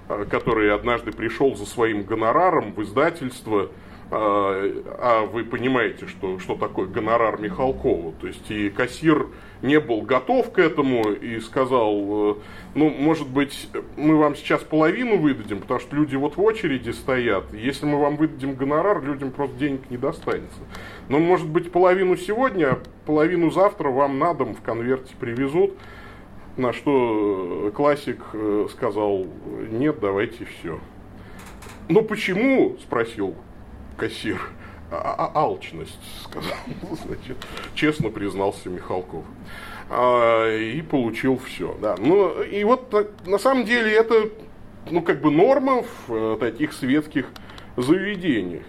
э, 0.09 0.25
который 0.31 0.75
однажды 0.75 1.12
пришел 1.12 1.54
за 1.54 1.66
своим 1.66 2.02
гонораром 2.02 2.73
в 2.73 2.83
издательство, 2.83 3.64
э, 3.64 3.69
а 4.14 5.26
вы 5.26 5.45
понимаете, 5.45 6.07
что, 6.07 6.38
что 6.38 6.54
такое 6.54 6.87
гонорар 6.87 7.40
Михалкова. 7.40 8.12
То 8.21 8.26
есть 8.26 8.50
и 8.50 8.69
кассир 8.69 9.28
не 9.62 9.81
был 9.81 10.02
готов 10.02 10.52
к 10.52 10.59
этому 10.59 11.12
и 11.12 11.40
сказал, 11.40 12.37
ну, 12.75 12.90
может 12.90 13.28
быть, 13.28 13.71
мы 13.97 14.16
вам 14.16 14.37
сейчас 14.37 14.61
половину 14.62 15.16
выдадим, 15.16 15.61
потому 15.61 15.81
что 15.81 15.97
люди 15.97 16.16
вот 16.16 16.37
в 16.37 16.42
очереди 16.42 16.90
стоят. 16.90 17.54
Если 17.54 17.87
мы 17.87 17.99
вам 17.99 18.16
выдадим 18.16 18.54
гонорар, 18.54 19.02
людям 19.02 19.31
просто 19.31 19.57
денег 19.57 19.88
не 19.88 19.97
достанется. 19.97 20.61
Но, 21.09 21.19
может 21.19 21.49
быть, 21.49 21.73
половину 21.73 22.16
сегодня, 22.16 22.73
а 22.73 22.83
половину 23.07 23.50
завтра 23.50 23.88
вам 23.88 24.19
на 24.19 24.35
дом 24.35 24.54
в 24.54 24.61
конверте 24.61 25.14
привезут. 25.19 25.73
На 26.59 26.75
что 26.75 27.69
э, 27.69 27.71
классик 27.71 28.21
э, 28.35 28.66
сказал, 28.71 29.26
нет, 29.71 30.00
давайте 30.00 30.45
все. 30.45 30.81
Ну 31.88 32.02
почему, 32.02 32.76
спросил 32.83 33.35
кассир. 33.96 34.40
А, 34.90 35.30
а 35.34 35.40
алчность, 35.40 35.99
сказал, 36.22 36.52
значит, 37.04 37.37
честно 37.75 38.11
признался 38.11 38.68
Михалков. 38.68 39.25
А, 39.88 40.54
и 40.54 40.80
получил 40.82 41.38
все, 41.38 41.76
да. 41.80 41.96
Ну, 41.99 42.43
и 42.43 42.62
вот 42.64 43.26
на 43.26 43.38
самом 43.38 43.64
деле 43.64 43.93
это, 43.93 44.28
ну, 44.90 45.02
как 45.02 45.21
бы 45.21 45.30
норма 45.30 45.82
в 45.82 46.14
э, 46.14 46.36
таких 46.38 46.73
светских 46.73 47.26
заведениях. 47.76 48.64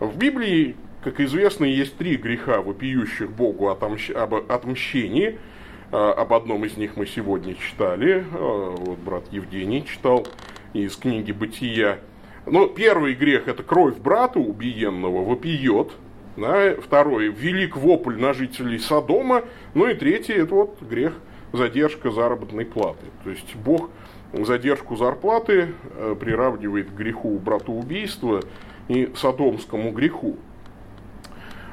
В 0.00 0.16
Библии, 0.16 0.76
как 1.04 1.20
известно, 1.20 1.64
есть 1.64 1.96
три 1.96 2.16
греха, 2.16 2.60
вопиющих 2.60 3.30
Богу 3.30 3.68
отомщ... 3.68 4.10
об 4.10 4.34
отмщении– 4.34 5.38
а, 5.90 6.12
об 6.12 6.34
одном 6.34 6.64
из 6.64 6.76
них 6.76 6.96
мы 6.96 7.06
сегодня 7.06 7.54
читали. 7.54 8.24
А, 8.32 8.74
вот 8.76 8.98
брат 8.98 9.24
Евгений 9.30 9.84
читал 9.86 10.26
из 10.74 10.96
книги 10.96 11.32
«Бытия». 11.32 11.98
Но 12.50 12.66
первый 12.66 13.14
грех– 13.14 13.42
это 13.48 13.62
кровь 13.62 13.96
брата 13.96 14.38
убиенного 14.38 15.24
вопиет. 15.24 15.92
Да? 16.36 16.74
Второй– 16.82 17.28
велик 17.28 17.76
вопль 17.76 18.18
на 18.18 18.32
жителей 18.32 18.78
Содома. 18.78 19.42
Ну 19.74 19.86
и 19.86 19.94
третий– 19.94 20.32
это 20.34 20.54
вот 20.54 20.82
грех 20.82 21.14
задержка 21.52 22.10
заработной 22.10 22.64
платы. 22.64 23.06
То 23.24 23.30
есть 23.30 23.54
Бог 23.56 23.90
задержку 24.32 24.96
зарплаты 24.96 25.68
э, 25.96 26.16
приравнивает 26.18 26.90
к 26.90 26.94
греху 26.94 27.38
братоубийства 27.38 28.42
и 28.88 29.10
содомскому 29.14 29.90
греху. 29.90 30.36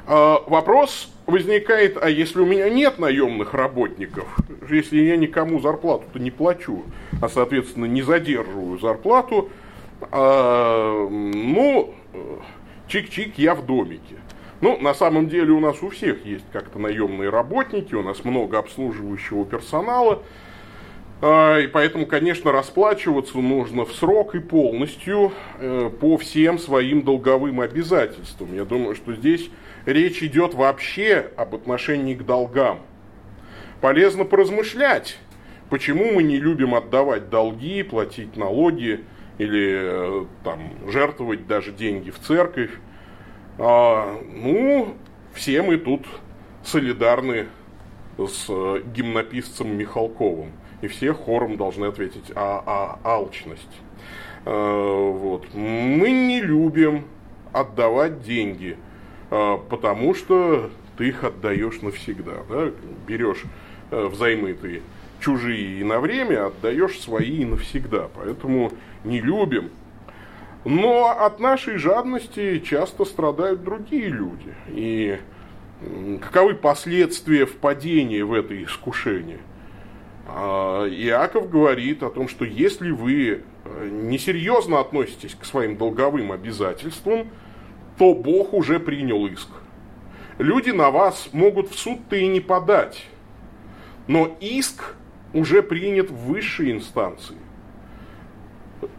А, 0.06 0.42
вопрос 0.46 1.12
возникает, 1.26 1.98
а 2.00 2.08
если 2.08 2.40
у 2.40 2.46
меня 2.46 2.70
нет 2.70 2.98
наемных 2.98 3.54
работников, 3.54 4.24
если 4.70 5.00
я 5.00 5.16
никому 5.16 5.58
зарплату-то 5.60 6.18
не 6.20 6.30
плачу, 6.30 6.84
а, 7.20 7.28
соответственно, 7.28 7.86
не 7.86 8.02
задерживаю 8.02 8.78
зарплату, 8.78 9.50
а, 10.00 11.08
ну, 11.08 11.94
чик-чик, 12.88 13.32
я 13.36 13.54
в 13.54 13.64
домике. 13.64 14.16
Ну, 14.60 14.78
на 14.78 14.94
самом 14.94 15.28
деле 15.28 15.52
у 15.52 15.60
нас 15.60 15.82
у 15.82 15.90
всех 15.90 16.24
есть 16.24 16.44
как-то 16.52 16.78
наемные 16.78 17.28
работники, 17.28 17.94
у 17.94 18.02
нас 18.02 18.24
много 18.24 18.58
обслуживающего 18.58 19.44
персонала, 19.44 20.22
а, 21.20 21.58
и 21.58 21.66
поэтому, 21.66 22.06
конечно, 22.06 22.52
расплачиваться 22.52 23.38
нужно 23.38 23.84
в 23.84 23.92
срок 23.92 24.34
и 24.34 24.38
полностью 24.38 25.32
э, 25.58 25.90
по 26.00 26.16
всем 26.18 26.58
своим 26.58 27.02
долговым 27.02 27.60
обязательствам. 27.60 28.54
Я 28.54 28.64
думаю, 28.64 28.94
что 28.94 29.14
здесь 29.14 29.50
речь 29.86 30.22
идет 30.22 30.54
вообще 30.54 31.30
об 31.36 31.54
отношении 31.54 32.14
к 32.14 32.24
долгам. 32.24 32.80
Полезно 33.80 34.24
поразмышлять, 34.24 35.18
почему 35.70 36.12
мы 36.12 36.22
не 36.22 36.38
любим 36.38 36.74
отдавать 36.74 37.30
долги, 37.30 37.82
платить 37.82 38.36
налоги 38.36 39.04
или 39.38 40.22
э, 40.22 40.24
там, 40.44 40.60
жертвовать 40.88 41.46
даже 41.46 41.72
деньги 41.72 42.10
в 42.10 42.18
церковь. 42.18 42.70
А, 43.58 44.20
ну, 44.32 44.94
все 45.34 45.62
мы 45.62 45.76
тут 45.76 46.06
солидарны 46.64 47.46
с 48.18 48.46
э, 48.48 48.82
гимнописцем 48.94 49.76
Михалковым. 49.76 50.52
И 50.82 50.88
все 50.88 51.12
хором 51.12 51.56
должны 51.56 51.86
ответить 51.86 52.30
а, 52.34 52.62
а 52.66 52.98
алчность. 53.02 53.80
А, 54.44 55.10
вот. 55.10 55.52
Мы 55.54 56.10
не 56.10 56.40
любим 56.40 57.04
отдавать 57.52 58.22
деньги– 58.22 58.76
а, 59.30 59.58
потому 59.58 60.14
что 60.14 60.70
ты 60.96 61.08
их 61.08 61.24
отдаешь 61.24 61.82
навсегда. 61.82 62.44
Да? 62.48 62.70
Берешь 63.06 63.42
э, 63.90 64.06
взаймы 64.06 64.54
ты 64.54 64.82
чужие 65.20 65.80
и 65.80 65.84
на 65.84 66.00
время, 66.00 66.46
отдаешь 66.46 66.98
свои 67.00 67.38
и 67.38 67.44
навсегда. 67.44 68.08
Поэтому 68.14 68.72
не 69.04 69.20
любим. 69.20 69.70
Но 70.64 71.10
от 71.10 71.38
нашей 71.38 71.76
жадности 71.76 72.58
часто 72.58 73.04
страдают 73.04 73.62
другие 73.62 74.08
люди. 74.08 74.54
И 74.68 75.18
каковы 76.20 76.54
последствия 76.54 77.46
впадения 77.46 78.24
в 78.24 78.32
это 78.32 78.60
искушение? 78.62 79.38
А, 80.28 80.86
Иаков 80.88 81.50
говорит 81.50 82.02
о 82.02 82.10
том, 82.10 82.28
что 82.28 82.44
если 82.44 82.90
вы 82.90 83.42
э, 83.64 83.88
несерьезно 83.88 84.80
относитесь 84.80 85.36
к 85.36 85.44
своим 85.44 85.76
долговым 85.76 86.32
обязательствам, 86.32 87.28
то 87.96 88.12
Бог 88.12 88.52
уже 88.52 88.80
принял 88.80 89.24
иск. 89.26 89.48
Люди 90.38 90.70
на 90.70 90.90
вас 90.90 91.28
могут 91.32 91.70
в 91.70 91.78
суд-то 91.78 92.16
и 92.16 92.26
не 92.26 92.40
подать, 92.40 93.06
но 94.06 94.36
иск 94.40 94.96
уже 95.32 95.62
принят 95.62 96.10
в 96.10 96.16
высшей 96.16 96.72
инстанции. 96.72 97.36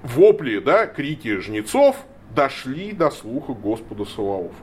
Вопли, 0.04 0.60
да, 0.60 0.88
крики 0.88 1.38
жнецов 1.38 1.96
дошли 2.36 2.92
до 2.92 3.10
слуха 3.10 3.54
Господа 3.54 4.06
Саваофа. 4.06 4.56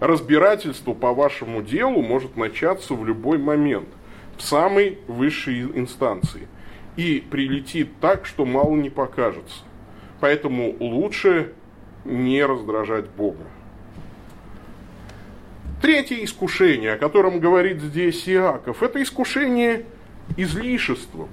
Разбирательство 0.00 0.92
по 0.92 1.12
вашему 1.12 1.62
делу 1.62 2.02
может 2.02 2.36
начаться 2.36 2.94
в 2.94 3.06
любой 3.06 3.38
момент, 3.38 3.88
в 4.36 4.42
самой 4.42 4.98
высшей 5.06 5.62
инстанции. 5.62 6.48
И 6.96 7.24
прилетит 7.30 7.88
так, 8.00 8.26
что 8.26 8.44
мало 8.44 8.74
не 8.76 8.90
покажется. 8.90 9.62
Поэтому 10.20 10.76
лучше 10.78 11.52
не 12.04 12.44
раздражать 12.44 13.08
Бога. 13.10 13.44
Третье 15.82 16.24
искушение, 16.24 16.92
о 16.92 16.98
котором 16.98 17.40
говорит 17.40 17.80
здесь 17.80 18.28
Иаков, 18.28 18.82
это 18.82 19.02
искушение 19.02 19.84
излишеством. 20.36 21.28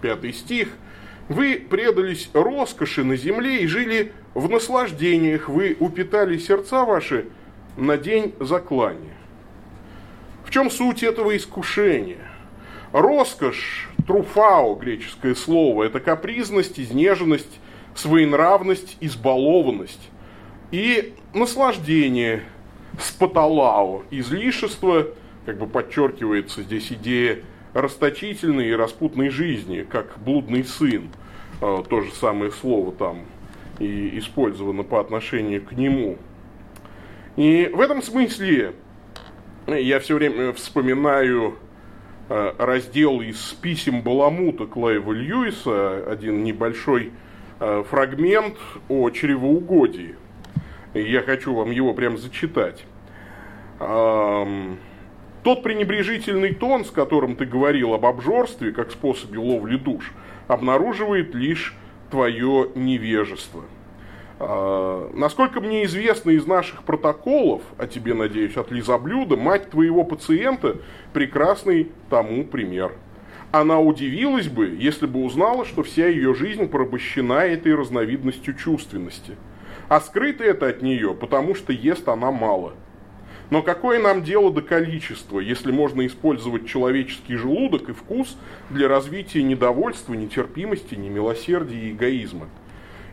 Пятый 0.00 0.32
стих. 0.32 0.68
Вы 1.28 1.56
предались 1.56 2.28
роскоши 2.34 3.02
на 3.04 3.16
земле 3.16 3.62
и 3.62 3.66
жили 3.66 4.12
в 4.34 4.50
наслаждениях. 4.50 5.48
Вы 5.48 5.76
упитали 5.80 6.36
сердца 6.38 6.84
ваши 6.84 7.26
на 7.76 7.96
день 7.96 8.34
заклания. 8.40 9.16
В 10.44 10.50
чем 10.50 10.70
суть 10.70 11.02
этого 11.02 11.36
искушения? 11.36 12.30
Роскошь, 12.92 13.88
труфао, 14.06 14.74
греческое 14.74 15.34
слово, 15.34 15.84
это 15.84 15.98
капризность, 15.98 16.78
изнеженность, 16.78 17.60
своенравность, 17.94 18.96
избалованность. 19.00 20.10
И 20.70 21.14
наслаждение, 21.32 22.44
спаталао, 23.00 24.04
излишество, 24.10 25.08
как 25.46 25.58
бы 25.58 25.66
подчеркивается 25.66 26.62
здесь 26.62 26.92
идея 26.92 27.40
расточительной 27.74 28.68
и 28.68 28.72
распутной 28.72 29.28
жизни, 29.28 29.86
как 29.88 30.18
блудный 30.18 30.64
сын. 30.64 31.10
А, 31.60 31.82
то 31.82 32.00
же 32.00 32.12
самое 32.12 32.50
слово 32.50 32.92
там 32.92 33.20
и 33.78 34.18
использовано 34.18 34.84
по 34.84 35.00
отношению 35.00 35.62
к 35.62 35.72
нему. 35.72 36.16
И 37.36 37.70
в 37.72 37.80
этом 37.80 38.02
смысле 38.02 38.74
я 39.66 39.98
все 39.98 40.14
время 40.14 40.52
вспоминаю 40.52 41.56
а, 42.28 42.54
раздел 42.58 43.20
из 43.20 43.38
писем 43.60 44.02
Баламута 44.02 44.66
Клайва 44.66 45.12
Льюиса, 45.12 46.04
один 46.10 46.44
небольшой 46.44 47.12
а, 47.60 47.82
фрагмент 47.82 48.56
о 48.88 49.10
чревоугодии. 49.10 50.16
Я 50.94 51.22
хочу 51.22 51.54
вам 51.54 51.72
его 51.72 51.92
прям 51.92 52.18
зачитать. 52.18 52.84
Тот 55.44 55.62
пренебрежительный 55.62 56.54
тон, 56.54 56.86
с 56.86 56.90
которым 56.90 57.36
ты 57.36 57.44
говорил 57.44 57.92
об 57.92 58.06
обжорстве 58.06 58.72
как 58.72 58.90
способе 58.90 59.38
ловли 59.38 59.76
душ, 59.76 60.12
обнаруживает 60.48 61.34
лишь 61.34 61.76
твое 62.10 62.70
невежество. 62.74 63.64
А, 64.40 65.10
насколько 65.12 65.60
мне 65.60 65.84
известно 65.84 66.30
из 66.30 66.46
наших 66.46 66.84
протоколов, 66.84 67.60
а 67.76 67.86
тебе, 67.86 68.14
надеюсь, 68.14 68.56
от 68.56 68.70
лизоблюда, 68.70 69.36
мать 69.36 69.68
твоего 69.68 70.02
пациента 70.02 70.78
прекрасный 71.12 71.92
тому 72.08 72.44
пример. 72.44 72.92
Она 73.52 73.80
удивилась 73.80 74.48
бы, 74.48 74.74
если 74.80 75.06
бы 75.06 75.22
узнала, 75.22 75.66
что 75.66 75.82
вся 75.82 76.08
ее 76.08 76.34
жизнь 76.34 76.68
порабощена 76.68 77.44
этой 77.44 77.74
разновидностью 77.74 78.54
чувственности. 78.54 79.36
А 79.90 80.00
скрыто 80.00 80.42
это 80.42 80.68
от 80.68 80.80
нее, 80.80 81.14
потому 81.14 81.54
что 81.54 81.74
ест 81.74 82.08
она 82.08 82.30
мало– 82.30 82.72
но 83.54 83.62
какое 83.62 84.00
нам 84.00 84.24
дело 84.24 84.52
до 84.52 84.62
количества, 84.62 85.38
если 85.38 85.70
можно 85.70 86.04
использовать 86.08 86.66
человеческий 86.66 87.36
желудок 87.36 87.88
и 87.88 87.92
вкус 87.92 88.36
для 88.68 88.88
развития 88.88 89.44
недовольства, 89.44 90.12
нетерпимости, 90.14 90.96
немилосердия 90.96 91.78
и 91.78 91.92
эгоизма? 91.92 92.48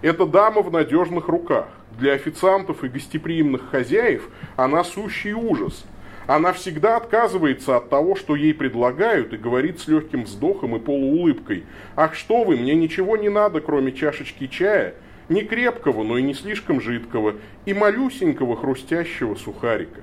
Эта 0.01 0.25
дама 0.25 0.63
в 0.63 0.71
надежных 0.71 1.27
руках. 1.27 1.67
Для 1.99 2.13
официантов 2.13 2.83
и 2.83 2.87
гостеприимных 2.87 3.69
хозяев 3.69 4.29
она 4.55 4.83
сущий 4.83 5.33
ужас. 5.33 5.85
Она 6.25 6.53
всегда 6.53 6.97
отказывается 6.97 7.77
от 7.77 7.91
того, 7.91 8.15
что 8.15 8.35
ей 8.35 8.55
предлагают, 8.55 9.33
и 9.33 9.37
говорит 9.37 9.79
с 9.79 9.87
легким 9.87 10.23
вздохом 10.23 10.75
и 10.75 10.79
полуулыбкой. 10.79 11.65
«Ах, 11.95 12.15
что 12.15 12.45
вы, 12.45 12.57
мне 12.57 12.73
ничего 12.73 13.15
не 13.15 13.29
надо, 13.29 13.61
кроме 13.61 13.91
чашечки 13.91 14.47
чая, 14.47 14.95
не 15.29 15.43
крепкого, 15.43 16.01
но 16.03 16.17
и 16.17 16.23
не 16.23 16.33
слишком 16.33 16.81
жидкого, 16.81 17.35
и 17.67 17.75
малюсенького 17.75 18.55
хрустящего 18.55 19.35
сухарика». 19.35 20.01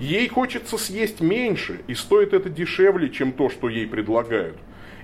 Ей 0.00 0.28
хочется 0.28 0.78
съесть 0.78 1.20
меньше, 1.20 1.80
и 1.86 1.94
стоит 1.94 2.32
это 2.32 2.48
дешевле, 2.48 3.10
чем 3.10 3.32
то, 3.32 3.50
что 3.50 3.68
ей 3.68 3.86
предлагают. 3.86 4.56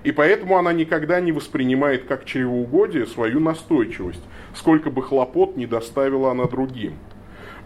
И 0.03 0.11
поэтому 0.11 0.57
она 0.57 0.73
никогда 0.73 1.19
не 1.21 1.31
воспринимает 1.31 2.05
как 2.05 2.25
чревоугодие 2.25 3.05
свою 3.05 3.39
настойчивость, 3.39 4.23
сколько 4.55 4.89
бы 4.89 5.03
хлопот 5.03 5.55
не 5.55 5.67
доставила 5.67 6.31
она 6.31 6.45
другим. 6.45 6.97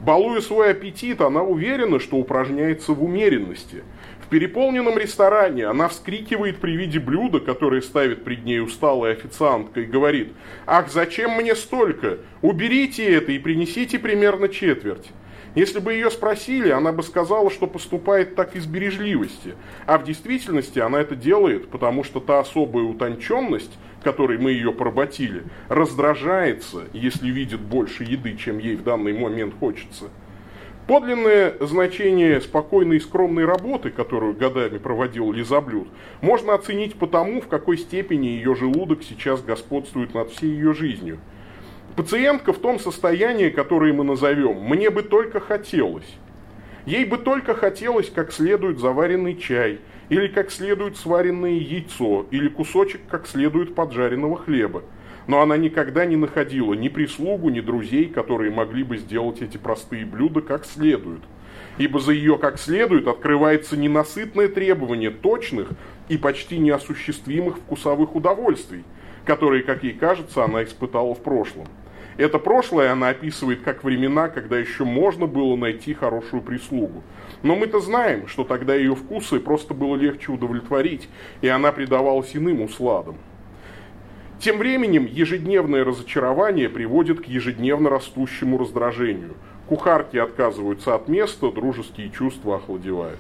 Балуя 0.02 0.42
свой 0.42 0.72
аппетит, 0.72 1.22
она 1.22 1.42
уверена, 1.42 2.00
что 2.00 2.18
упражняется 2.18 2.92
в 2.92 3.02
умеренности. 3.02 3.84
В 4.26 4.28
переполненном 4.28 4.98
ресторане 4.98 5.68
она 5.68 5.88
вскрикивает 5.88 6.58
при 6.58 6.76
виде 6.76 7.00
блюда, 7.00 7.40
которое 7.40 7.82
ставит 7.82 8.26
пред 8.26 8.44
ней 8.44 8.60
усталая 8.60 9.14
официантка, 9.14 9.82
и 9.82 9.86
говорит 9.86 10.34
«Ах, 10.66 10.92
зачем 10.92 11.38
мне 11.38 11.56
столько? 11.56 12.18
Уберите 12.42 13.06
это 13.06 13.32
и 13.32 13.40
принесите 13.40 14.00
примерно 14.00 14.50
четверть». 14.50 15.12
Если 15.54 15.80
бы 15.80 15.94
ее 15.94 16.10
спросили, 16.10 16.70
она 16.70 16.94
бы 16.94 17.04
сказала, 17.04 17.52
что 17.52 17.68
поступает 17.68 18.36
так 18.36 18.56
из 18.56 18.66
бережливости. 18.66 19.56
А 19.86 19.98
в 19.98 20.06
действительности 20.06 20.80
она 20.80 21.02
это 21.02 21.16
делает, 21.16 21.68
потому 21.70 22.06
что 22.06 22.22
та 22.22 22.40
особая 22.40 22.86
утонченность, 22.86 23.78
которой 24.02 24.38
мы 24.38 24.52
ее 24.52 24.72
поработили, 24.72 25.44
раздражается, 25.68 26.84
если 26.94 27.30
видит 27.30 27.60
больше 27.60 28.06
еды, 28.06 28.38
чем 28.38 28.60
ей 28.60 28.78
в 28.78 28.84
данный 28.84 29.12
момент 29.14 29.54
хочется. 29.60 30.06
Подлинное 30.88 31.56
значение 31.60 32.40
спокойной 32.40 32.98
и 32.98 33.02
скромной 33.02 33.46
работы, 33.46 33.92
которую 33.92 34.34
годами 34.34 34.78
проводил 34.78 35.32
Лизаблюд, 35.34 35.90
можно 36.22 36.54
оценить 36.54 36.96
по 36.96 37.08
тому, 37.08 37.42
в 37.42 37.48
какой 37.48 37.78
степени 37.78 38.28
ее 38.28 38.56
желудок 38.56 39.04
сейчас 39.04 39.42
господствует 39.42 40.14
над 40.14 40.32
всей 40.32 40.52
ее 40.52 40.74
жизнью– 40.74 41.20
Пациентка 41.96 42.54
в 42.54 42.60
том 42.60 42.80
состоянии, 42.80 43.50
которое 43.50 43.92
мы 43.92 44.06
назовем, 44.06 44.62
мне 44.62 44.90
бы 44.90 45.04
только 45.04 45.42
хотелось. 45.42 46.08
Ей 46.86 47.04
бы 47.04 47.18
только 47.18 47.54
хотелось 47.54 48.10
как 48.10 48.32
следует 48.32 48.80
заваренный 48.80 49.36
чай, 49.36 49.80
или 50.08 50.28
как 50.28 50.52
следует 50.52 50.96
сваренное 50.96 51.52
яйцо, 51.52 52.26
или 52.32 52.48
кусочек 52.48 53.02
как 53.10 53.28
следует 53.28 53.76
поджаренного 53.76 54.38
хлеба. 54.38 54.84
Но 55.28 55.42
она 55.42 55.58
никогда 55.58 56.06
не 56.06 56.16
находила 56.16 56.74
ни 56.74 56.88
прислугу, 56.88 57.50
ни 57.50 57.60
друзей, 57.60 58.06
которые 58.06 58.52
могли 58.52 58.84
бы 58.84 58.98
сделать 58.98 59.42
эти 59.42 59.58
простые 59.58 60.06
блюда 60.06 60.42
как 60.42 60.66
следует. 60.66 61.22
Ибо 61.78 62.00
за 62.00 62.14
ее 62.14 62.38
как 62.38 62.58
следует 62.58 63.08
открывается 63.08 63.76
ненасытное 63.76 64.48
требование 64.48 65.12
точных 65.12 65.70
и 66.08 66.18
почти 66.18 66.58
неосуществимых 66.58 67.58
вкусовых 67.58 68.16
удовольствий, 68.16 68.84
которые, 69.26 69.64
как 69.64 69.84
ей 69.84 69.94
кажется, 69.94 70.44
она 70.44 70.64
испытала 70.64 71.14
в 71.14 71.22
прошлом. 71.22 71.68
Это 72.18 72.40
прошлое 72.40 72.92
она 72.92 73.10
описывает 73.10 73.62
как 73.62 73.84
времена, 73.84 74.28
когда 74.28 74.58
еще 74.58 74.84
можно 74.84 75.28
было 75.28 75.56
найти 75.56 75.94
хорошую 75.94 76.42
прислугу. 76.42 77.04
Но 77.42 77.56
мы-то 77.56 77.80
знаем, 77.80 78.28
что 78.28 78.44
тогда 78.44 78.76
ее 78.76 78.96
вкусы 78.96 79.40
просто 79.40 79.74
было 79.74 79.96
легче 79.96 80.32
удовлетворить, 80.32 81.10
и 81.42 81.48
она 81.48 81.72
предавалась 81.72 82.36
иным 82.36 82.62
усладам. 82.62 83.16
Тем 84.40 84.58
временем 84.58 85.06
ежедневное 85.06 85.86
разочарование 85.86 86.68
приводит 86.68 87.22
к 87.22 87.26
ежедневно 87.26 87.90
растущему 87.90 88.58
раздражению. 88.58 89.36
Кухарки 89.68 90.18
отказываются 90.18 90.96
от 90.96 91.08
места, 91.08 91.52
дружеские 91.52 92.10
чувства 92.10 92.56
охладевают. 92.56 93.20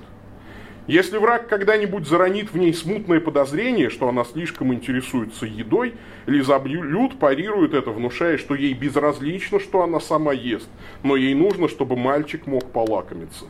Если 0.87 1.17
враг 1.17 1.47
когда-нибудь 1.47 2.07
заронит 2.07 2.51
в 2.51 2.57
ней 2.57 2.73
смутное 2.73 3.19
подозрение, 3.19 3.89
что 3.89 4.09
она 4.09 4.23
слишком 4.23 4.73
интересуется 4.73 5.45
едой, 5.45 5.93
Лизаблюд 6.25 7.19
парирует 7.19 7.75
это, 7.75 7.91
внушая, 7.91 8.37
что 8.37 8.55
ей 8.55 8.73
безразлично, 8.73 9.59
что 9.59 9.83
она 9.83 9.99
сама 9.99 10.33
ест, 10.33 10.69
но 11.03 11.15
ей 11.15 11.35
нужно, 11.35 11.69
чтобы 11.69 11.95
мальчик 11.95 12.47
мог 12.47 12.71
полакомиться. 12.71 13.45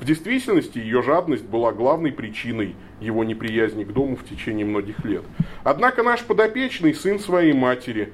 В 0.00 0.06
действительности 0.06 0.78
ее 0.78 1.02
жадность 1.02 1.44
была 1.44 1.72
главной 1.72 2.12
причиной 2.12 2.74
его 3.00 3.22
неприязни 3.24 3.84
к 3.84 3.92
дому 3.92 4.16
в 4.16 4.24
течение 4.24 4.64
многих 4.64 5.04
лет. 5.04 5.22
Однако 5.62 6.02
наш 6.02 6.22
подопечный 6.22 6.94
сын 6.94 7.18
своей 7.18 7.52
матери. 7.52 8.10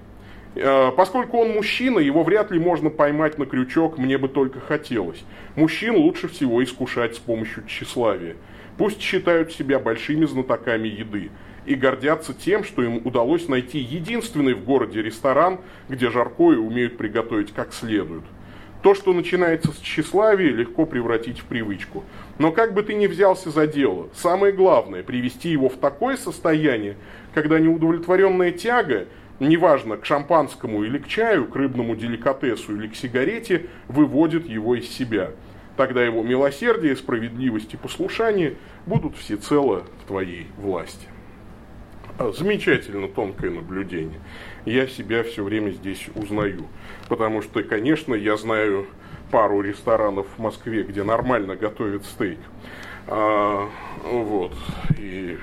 Э, 0.56 0.90
поскольку 0.90 1.38
он 1.38 1.50
мужчина, 1.50 2.00
его 2.00 2.24
вряд 2.24 2.50
ли 2.50 2.58
можно 2.58 2.90
поймать 2.90 3.38
на 3.38 3.46
крючок, 3.46 3.98
мне 3.98 4.18
бы 4.18 4.26
только 4.26 4.58
хотелось. 4.58 5.22
Мужчин 5.54 5.94
лучше 5.94 6.26
всего 6.26 6.64
искушать 6.64 7.14
с 7.14 7.18
помощью 7.20 7.64
тщеславия. 7.68 8.34
Пусть 8.78 9.00
считают 9.00 9.52
себя 9.52 9.78
большими 9.78 10.26
знатоками 10.26 10.88
еды 10.88 11.30
и 11.64 11.74
гордятся 11.74 12.34
тем, 12.34 12.62
что 12.62 12.82
им 12.82 13.00
удалось 13.04 13.48
найти 13.48 13.78
единственный 13.78 14.54
в 14.54 14.64
городе 14.64 15.02
ресторан, 15.02 15.60
где 15.88 16.10
жаркое 16.10 16.58
умеют 16.58 16.96
приготовить 16.96 17.52
как 17.52 17.72
следует. 17.72 18.22
То, 18.82 18.94
что 18.94 19.12
начинается 19.14 19.72
с 19.72 19.78
тщеславия, 19.78 20.52
легко 20.52 20.86
превратить 20.86 21.40
в 21.40 21.44
привычку. 21.46 22.04
Но 22.38 22.52
как 22.52 22.74
бы 22.74 22.82
ты 22.82 22.94
ни 22.94 23.06
взялся 23.06 23.50
за 23.50 23.66
дело, 23.66 24.10
самое 24.14 24.52
главное– 24.52 25.02
привести 25.04 25.48
его 25.48 25.68
в 25.68 25.76
такое 25.76 26.16
состояние, 26.16 26.96
когда 27.34 27.58
неудовлетворенная 27.58 28.52
тяга, 28.52 29.06
неважно, 29.40 29.96
к 29.96 30.04
шампанскому 30.04 30.84
или 30.84 30.98
к 30.98 31.08
чаю, 31.08 31.46
к 31.46 31.56
рыбному 31.56 31.96
деликатесу 31.96 32.76
или 32.76 32.86
к 32.86 32.94
сигарете, 32.94 33.66
выводит 33.88 34.46
его 34.46 34.76
из 34.76 34.88
себя– 34.88 35.30
Тогда 35.76 36.02
его 36.02 36.22
милосердие, 36.22 36.96
справедливость 36.96 37.74
и 37.74 37.76
послушание 37.76 38.56
будут 38.86 39.16
всецело 39.16 39.84
в 40.02 40.08
твоей 40.08 40.46
власти. 40.56 41.06
Замечательно 42.18 43.08
тонкое 43.08 43.50
наблюдение. 43.50 44.20
Я 44.64 44.86
себя 44.86 45.22
все 45.22 45.44
время 45.44 45.72
здесь 45.72 46.08
узнаю. 46.14 46.66
Потому 47.08 47.42
что, 47.42 47.62
конечно, 47.62 48.14
я 48.14 48.38
знаю 48.38 48.86
пару 49.30 49.60
ресторанов 49.60 50.26
в 50.36 50.40
Москве, 50.40 50.82
где 50.82 51.02
нормально 51.02 51.56
готовят 51.56 52.06
стейк. 52.06 52.38
А, 53.06 53.68
вот. 54.02 54.54
И, 54.98 55.36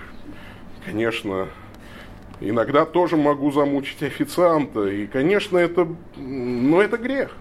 конечно, 0.84 1.48
иногда 2.39 2.86
тоже 2.86 3.17
могу 3.17 3.52
замучить 3.52 4.02
официанта. 4.02 4.88
И, 4.88 5.06
конечно, 5.06 5.60
это, 5.60 5.88
но 6.17 6.82
это 6.82 6.98
грех. 6.98 7.38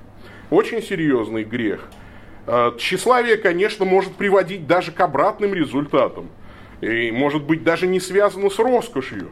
Очень 0.50 0.83
серьезный 0.83 1.44
грех– 1.44 1.88
тщеславие, 2.78 3.37
конечно, 3.37 3.85
может 3.85 4.14
приводить 4.14 4.66
даже 4.66 4.92
к 4.92 5.00
обратным 5.00 5.55
результатам. 5.55 6.28
и, 6.81 7.12
может 7.12 7.44
быть, 7.44 7.62
даже 7.62 7.87
не 7.87 8.00
связано 8.00 8.50
с 8.50 8.59
роскошью. 8.59 9.31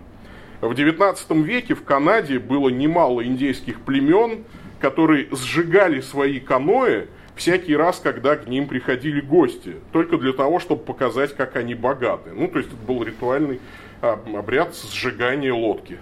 В 0.60 0.72
XIX 0.72 1.42
веке 1.42 1.74
в 1.74 1.82
Канаде 1.82 2.38
было 2.38 2.68
немало 2.68 3.24
индейских 3.24 3.80
племен, 3.80 4.44
которые 4.78 5.28
сжигали 5.32 6.00
свои 6.00 6.38
каноэ 6.38 7.06
всякий 7.34 7.74
раз, 7.74 7.98
когда 7.98 8.36
к 8.36 8.46
ним 8.46 8.66
приходили 8.66 9.20
гости, 9.20 9.76
только 9.92 10.18
для 10.18 10.32
того, 10.32 10.60
чтобы 10.60 10.84
показать, 10.84 11.34
как 11.34 11.56
они 11.56 11.74
богаты. 11.74 12.30
Ну, 12.34 12.48
то 12.48 12.58
есть 12.58 12.70
это 12.70 12.76
был 12.86 13.02
ритуальный 13.02 13.60
обряд 14.00 14.76
сжигания 14.76 15.52
лодки. 15.52 15.98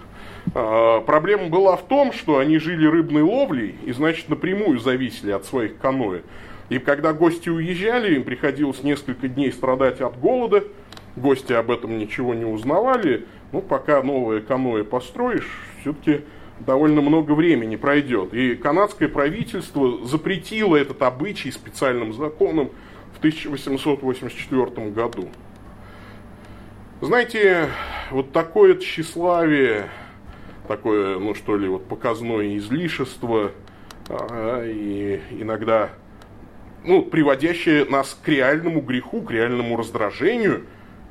А, 0.55 1.01
проблема 1.01 1.49
была 1.49 1.77
в 1.77 1.87
том, 1.87 2.13
что 2.13 2.39
они 2.39 2.59
жили 2.59 2.87
рыбной 2.87 3.23
ловлей 3.23 3.77
и, 3.85 3.93
значит, 3.93 4.29
напрямую 4.29 4.79
зависели 4.79 5.31
от 5.31 5.45
своих 5.45 5.79
каноэ. 5.79 6.23
И 6.69 6.79
когда 6.79 7.13
гости 7.13 7.49
уезжали, 7.49 8.15
им 8.15 8.25
приходилось 8.25 8.83
несколько 8.83 9.29
дней 9.29 9.53
страдать 9.53 10.01
от 10.01 10.19
голода, 10.19 10.65
гости 11.17 11.53
об 11.53 11.71
этом 11.71 11.99
ничего 11.99 12.35
не 12.35 12.45
узнавали, 12.45 13.27
ну, 13.53 13.63
пока 13.63 14.03
новое 14.03 14.41
каноэ 14.41 14.85
построишь, 14.85 15.49
все-таки 15.81 16.23
довольно 16.61 17.01
много 17.01 17.33
времени 17.33 17.77
пройдет. 17.77 18.35
И 18.35 18.55
канадское 18.55 19.09
правительство 19.09 20.05
запретило 20.05 20.77
этот 20.77 21.03
обычай 21.03 21.51
специальным 21.51 22.13
законом 22.13 22.71
в 23.15 23.19
1884 23.19 24.91
году. 24.91 25.29
Знаете, 27.01 27.69
вот 28.11 28.33
такое 28.33 28.77
тщеславие, 28.77 29.89
такое, 30.67 31.19
ну 31.19 31.35
что 31.35 31.57
ли, 31.57 31.69
вот 31.69 31.87
показное 31.87 32.57
излишество, 32.57 33.53
а, 34.09 34.65
и 34.67 35.21
иногда 35.31 35.91
ну, 36.85 37.03
приводящее 37.03 37.85
нас 37.85 38.19
к 38.23 38.29
реальному 38.29 38.81
греху, 38.81 39.23
к 39.23 39.31
реальному 39.31 39.77
раздражению, 39.77 40.65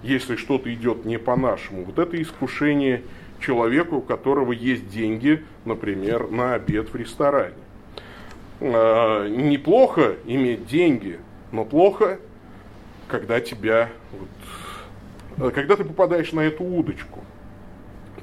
если 0.03 0.35
что-то 0.35 0.73
идет 0.73 1.05
не 1.05 1.17
по-нашему. 1.17 1.83
Вот 1.83 1.99
это 1.99 2.21
искушение 2.21 3.03
человеку, 3.39 3.97
у 3.97 4.01
которого 4.01 4.51
есть 4.51 4.89
деньги, 4.89 5.43
например, 5.65 6.29
на 6.29 6.55
обед 6.55 6.89
в 6.91 6.95
ресторане. 6.95 7.53
Э, 8.59 9.27
неплохо 9.29 10.15
иметь 10.25 10.65
деньги, 10.65 11.19
но 11.51 11.65
плохо, 11.65 12.19
когда 13.07 13.39
тебя, 13.39 13.89
вот, 14.11 15.49
э, 15.49 15.51
когда 15.51 15.75
ты 15.75 15.83
попадаешь 15.83 16.31
на 16.31 16.41
эту 16.41 16.63
удочку. 16.63 17.23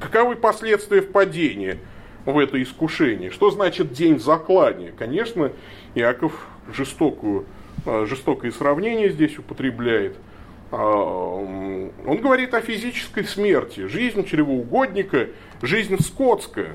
Каковы 0.00 0.34
последствия 0.34 1.02
впадения 1.02 1.78
в 2.24 2.36
это 2.38 2.60
искушение? 2.60 3.30
Что 3.30 3.50
значит 3.50 3.92
день 3.92 4.18
заклания? 4.18 4.92
Конечно, 4.96 5.52
Иаков 5.94 6.48
жестокую, 6.72 7.46
э, 7.86 8.06
жестокое 8.06 8.50
сравнение 8.50 9.10
здесь 9.10 9.38
употребляет– 9.38 10.16
а, 10.76 11.90
он 12.06 12.20
говорит 12.20 12.52
о 12.52 12.60
физической 12.60 13.24
смерти. 13.24 13.86
Жизнь 13.86 14.24
чревоугодника, 14.24 15.28
жизнь 15.62 15.96
скотская. 16.02 16.72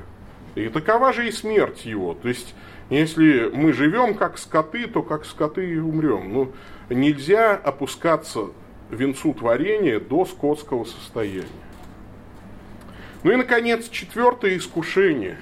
И 0.55 0.69
такова 0.69 1.11
же 1.11 1.27
и 1.27 1.31
смерть 1.31 1.85
его. 1.85 2.13
То 2.13 2.29
есть, 2.29 2.55
если 2.89 3.49
мы 3.53 3.73
живем 3.73 4.13
как 4.15 4.37
скоты, 4.37 4.87
то 4.87 5.03
как 5.03 5.25
скоты 5.25 5.69
и 5.69 5.77
умрем. 5.77 6.31
Ну, 6.31 6.51
нельзя 6.89 7.55
опускаться 7.55 8.47
венцу 8.89 9.33
творения 9.33 9.99
до 9.99 10.25
скотского 10.25 10.85
состояния. 10.85 11.45
Ну 13.23 13.31
и, 13.31 13.35
наконец, 13.35 13.89
четвертое 13.89 14.55
искушение. 14.55 15.37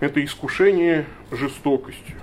Это 0.00 0.22
искушение 0.22 1.06
жестокостью. 1.30 2.16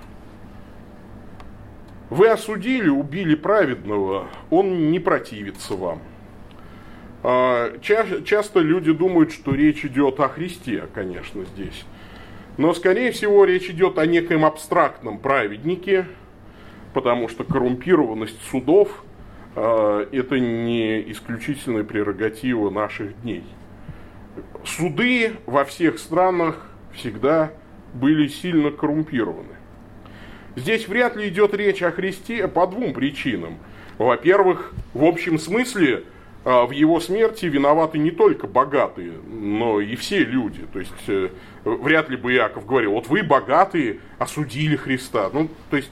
Вы 2.11 2.27
осудили, 2.27 2.89
убили 2.89 3.35
праведного, 3.35 4.27
он 4.49 4.91
не 4.91 4.99
противится 4.99 5.75
вам. 5.75 5.99
А, 7.23 7.77
ча- 7.79 8.21
часто 8.25 8.59
люди 8.59 8.91
думают, 8.91 9.31
что 9.31 9.55
речь 9.55 9.85
идет 9.85 10.19
о 10.19 10.27
Христе, 10.27 10.89
конечно, 10.93 11.45
здесь. 11.45 11.85
Но, 12.57 12.73
скорее 12.73 13.13
всего, 13.13 13.45
речь 13.45 13.69
идет 13.69 13.97
о 13.97 14.05
некоем 14.05 14.43
абстрактном 14.43 15.19
праведнике, 15.19 16.05
потому 16.93 17.29
что 17.29 17.45
коррумпированность 17.45 18.41
судов 18.49 19.05
э, 19.55 20.07
это 20.11 20.37
не 20.37 21.09
исключительная 21.13 21.85
прерогатива 21.85 22.69
наших 22.69 23.21
дней. 23.21 23.45
Суды 24.65 25.31
во 25.45 25.63
всех 25.63 25.97
странах 25.97 26.67
всегда 26.93 27.53
были 27.93 28.27
сильно 28.27 28.69
коррумпированы. 28.69 29.60
Здесь 30.55 30.87
вряд 30.87 31.15
ли 31.15 31.29
идет 31.29 31.53
речь 31.53 31.81
о 31.81 31.91
Христе 31.91 32.47
по 32.47 32.67
двум 32.67 32.93
причинам. 32.93 33.57
Во-первых, 33.97 34.73
в 34.93 35.03
общем 35.03 35.39
смысле 35.39 36.03
а, 36.43 36.65
в 36.65 36.71
его 36.71 36.99
смерти 36.99 37.45
виноваты 37.45 37.99
не 37.99 38.11
только 38.11 38.47
богатые, 38.47 39.13
но 39.27 39.79
и 39.79 39.95
все 39.95 40.23
люди. 40.23 40.65
То 40.73 40.79
есть 40.79 40.91
э, 41.07 41.29
вряд 41.63 42.09
ли 42.09 42.17
бы 42.17 42.33
Иаков 42.33 42.65
говорил, 42.65 42.93
вот 42.93 43.07
вы 43.07 43.23
богатые 43.23 43.99
осудили 44.17 44.75
Христа. 44.75 45.29
Ну, 45.31 45.49
то 45.69 45.77
есть 45.77 45.91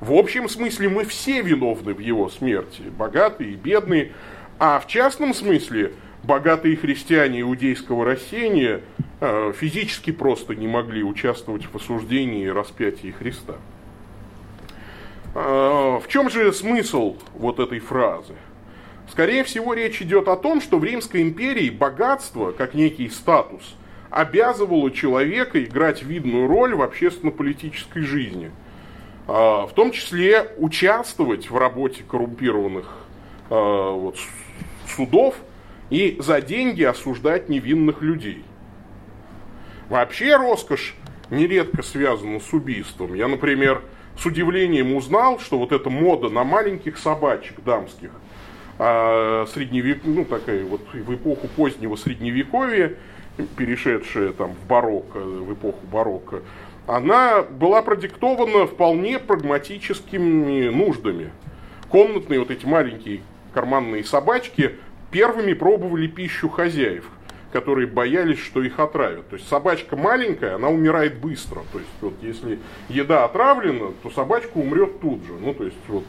в 0.00 0.12
общем 0.14 0.48
смысле 0.48 0.88
мы 0.88 1.04
все 1.04 1.42
виновны 1.42 1.94
в 1.94 2.00
его 2.00 2.28
смерти, 2.28 2.82
богатые 2.96 3.52
и 3.52 3.56
бедные. 3.56 4.12
А 4.58 4.80
в 4.80 4.86
частном 4.86 5.34
смысле 5.34 5.92
богатые 6.24 6.76
христиане 6.76 7.42
иудейского 7.42 8.04
рассеяния 8.04 8.80
э, 9.20 9.52
физически 9.56 10.10
просто 10.10 10.54
не 10.54 10.66
могли 10.66 11.04
участвовать 11.04 11.66
в 11.66 11.76
осуждении 11.76 12.46
и 12.46 12.50
распятии 12.50 13.14
Христа. 13.16 13.56
А, 15.34 15.98
в 15.98 16.08
чем 16.08 16.30
же 16.30 16.52
смысл 16.52 17.16
вот 17.34 17.58
этой 17.58 17.78
фразы? 17.78 18.34
Скорее 19.10 19.44
всего, 19.44 19.74
речь 19.74 20.00
идет 20.00 20.28
о 20.28 20.36
том, 20.36 20.60
что 20.60 20.78
в 20.78 20.84
Римской 20.84 21.22
империи 21.22 21.70
богатство, 21.70 22.52
как 22.52 22.74
некий 22.74 23.08
статус, 23.08 23.74
обязывало 24.10 24.90
человека 24.90 25.62
играть 25.62 26.02
видную 26.02 26.46
роль 26.46 26.74
в 26.74 26.82
общественно-политической 26.82 28.02
жизни. 28.02 28.50
А, 29.26 29.66
в 29.66 29.72
том 29.72 29.92
числе 29.92 30.52
участвовать 30.58 31.50
в 31.50 31.56
работе 31.56 32.02
коррумпированных 32.06 32.88
а, 33.50 33.90
вот, 33.92 34.16
судов 34.86 35.36
и 35.90 36.16
за 36.20 36.40
деньги 36.40 36.82
осуждать 36.82 37.48
невинных 37.48 38.02
людей. 38.02 38.44
Вообще 39.88 40.36
роскошь 40.36 40.94
нередко 41.30 41.82
связана 41.82 42.40
с 42.40 42.52
убийством. 42.52 43.14
Я, 43.14 43.28
например, 43.28 43.82
с 44.22 44.26
удивлением 44.26 44.94
узнал, 44.94 45.40
что 45.40 45.58
вот 45.58 45.72
эта 45.72 45.90
мода 45.90 46.28
на 46.28 46.44
маленьких 46.44 46.96
собачек 46.96 47.62
дамских, 47.64 48.10
а, 48.78 49.46
средневек, 49.52 50.02
ну 50.04 50.24
такая 50.24 50.64
вот 50.64 50.80
в 50.92 51.14
эпоху 51.14 51.48
позднего 51.56 51.96
средневековья, 51.96 52.94
перешедшая 53.56 54.32
там 54.32 54.52
в 54.52 54.66
барокко, 54.68 55.18
в 55.18 55.52
эпоху 55.52 55.84
барокко, 55.90 56.42
она 56.86 57.42
была 57.42 57.82
продиктована 57.82 58.66
вполне 58.66 59.18
прагматическими 59.18 60.68
нуждами. 60.68 61.32
Комнатные 61.88 62.38
вот 62.38 62.50
эти 62.52 62.64
маленькие 62.64 63.22
карманные 63.52 64.04
собачки 64.04 64.76
первыми 65.10 65.52
пробовали 65.52 66.06
пищу 66.06 66.48
хозяев– 66.48 67.04
которые 67.52 67.86
боялись, 67.86 68.38
что 68.38 68.62
их 68.62 68.80
отравят. 68.80 69.28
То 69.28 69.36
есть 69.36 69.48
собачка 69.48 69.96
маленькая, 69.96 70.54
она 70.54 70.68
умирает 70.68 71.18
быстро. 71.18 71.62
То 71.72 71.78
есть 71.78 71.90
вот 72.00 72.14
если 72.22 72.58
еда 72.88 73.24
отравлена, 73.24 73.92
то 74.02 74.10
собачка 74.10 74.56
умрет 74.56 75.00
тут 75.00 75.22
же. 75.24 75.34
Ну 75.34 75.52
то 75.54 75.64
есть 75.64 75.76
вот 75.88 76.04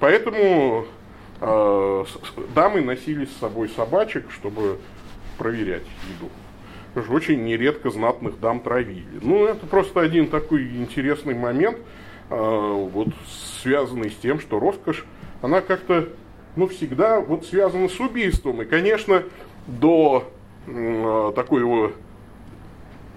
поэтому 0.00 0.86
э, 1.40 2.04
дамы 2.54 2.80
носили 2.82 3.26
с 3.26 3.36
собой 3.36 3.68
собачек, 3.68 4.30
чтобы 4.30 4.78
проверять 5.38 5.86
еду. 6.16 6.30
Потому 6.88 7.06
что 7.06 7.14
очень 7.14 7.44
нередко 7.44 7.90
знатных 7.90 8.38
дам 8.38 8.60
травили. 8.60 9.18
Ну, 9.22 9.46
это 9.46 9.66
просто 9.66 10.00
один 10.00 10.28
такой 10.28 10.62
интересный 10.76 11.34
момент, 11.34 11.78
э, 12.28 12.34
вот 12.36 13.08
связанный 13.62 14.10
с 14.10 14.16
тем, 14.16 14.40
что 14.40 14.60
роскошь, 14.60 15.04
она 15.40 15.62
как-то, 15.62 16.10
ну, 16.54 16.66
всегда 16.68 17.20
вот 17.20 17.46
связана 17.46 17.88
с 17.88 17.98
убийством. 17.98 18.60
И, 18.60 18.66
конечно, 18.66 19.22
до 19.66 20.30
такого 20.66 21.92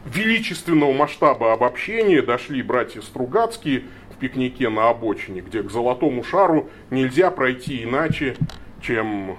величественного 0.06 0.94
масштаба 0.94 1.54
обобщения 1.54 2.22
дошли 2.22 2.62
братья 2.62 3.02
Стругацкие 3.02 3.84
в 4.12 4.18
пикнике 4.18 4.70
на 4.70 4.90
обочине, 4.90 5.42
где 5.42 5.62
к 5.64 5.72
золотому 5.72 6.24
шару 6.24 6.70
нельзя 6.90 7.32
пройти 7.32 7.84
иначе, 7.84 8.38
чем 8.82 9.38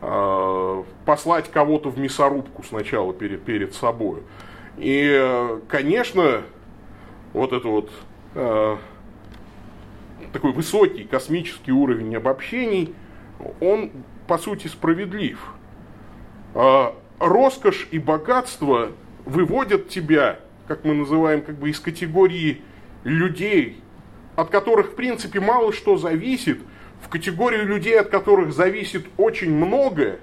э, 0.00 0.82
послать 1.06 1.50
кого-то 1.50 1.88
в 1.88 1.98
мясорубку 1.98 2.62
сначала 2.62 3.12
перед, 3.14 3.42
перед 3.42 3.74
собой. 3.74 4.22
И, 4.76 5.58
конечно, 5.68 6.42
вот 7.32 7.52
это 7.52 7.68
вот 7.68 7.90
э, 8.34 8.76
такой 10.32 10.52
высокий 10.52 11.04
космический 11.04 11.72
уровень 11.72 12.14
обобщений, 12.16 12.94
он 13.60 13.90
по 14.26 14.38
сути 14.38 14.66
справедлив. 14.66 15.38
Роскошь 17.22 17.88
и 17.92 17.98
богатство 17.98 18.92
выводят 19.24 19.88
тебя, 19.88 20.40
как 20.66 20.84
мы 20.84 20.94
называем, 20.94 21.42
как 21.42 21.56
бы 21.56 21.70
из 21.70 21.78
категории 21.78 22.62
людей, 23.04 23.80
от 24.36 24.50
которых, 24.50 24.92
в 24.92 24.94
принципе, 24.94 25.40
мало 25.40 25.72
что 25.72 25.96
зависит, 25.96 26.58
в 27.00 27.08
категорию 27.08 27.66
людей, 27.66 27.98
от 27.98 28.08
которых 28.08 28.52
зависит 28.52 29.06
очень 29.16 29.54
многое, 29.54 30.18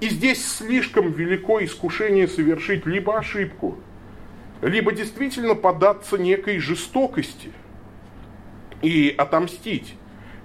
И 0.00 0.10
здесь 0.10 0.46
слишком 0.46 1.10
велико 1.10 1.64
искушение 1.64 2.28
совершить 2.28 2.84
либо 2.84 3.16
ошибку, 3.16 3.78
либо 4.60 4.92
действительно 4.92 5.54
податься 5.54 6.18
некой 6.18 6.58
жестокости 6.58 7.50
и 8.82 9.14
отомстить. 9.16 9.94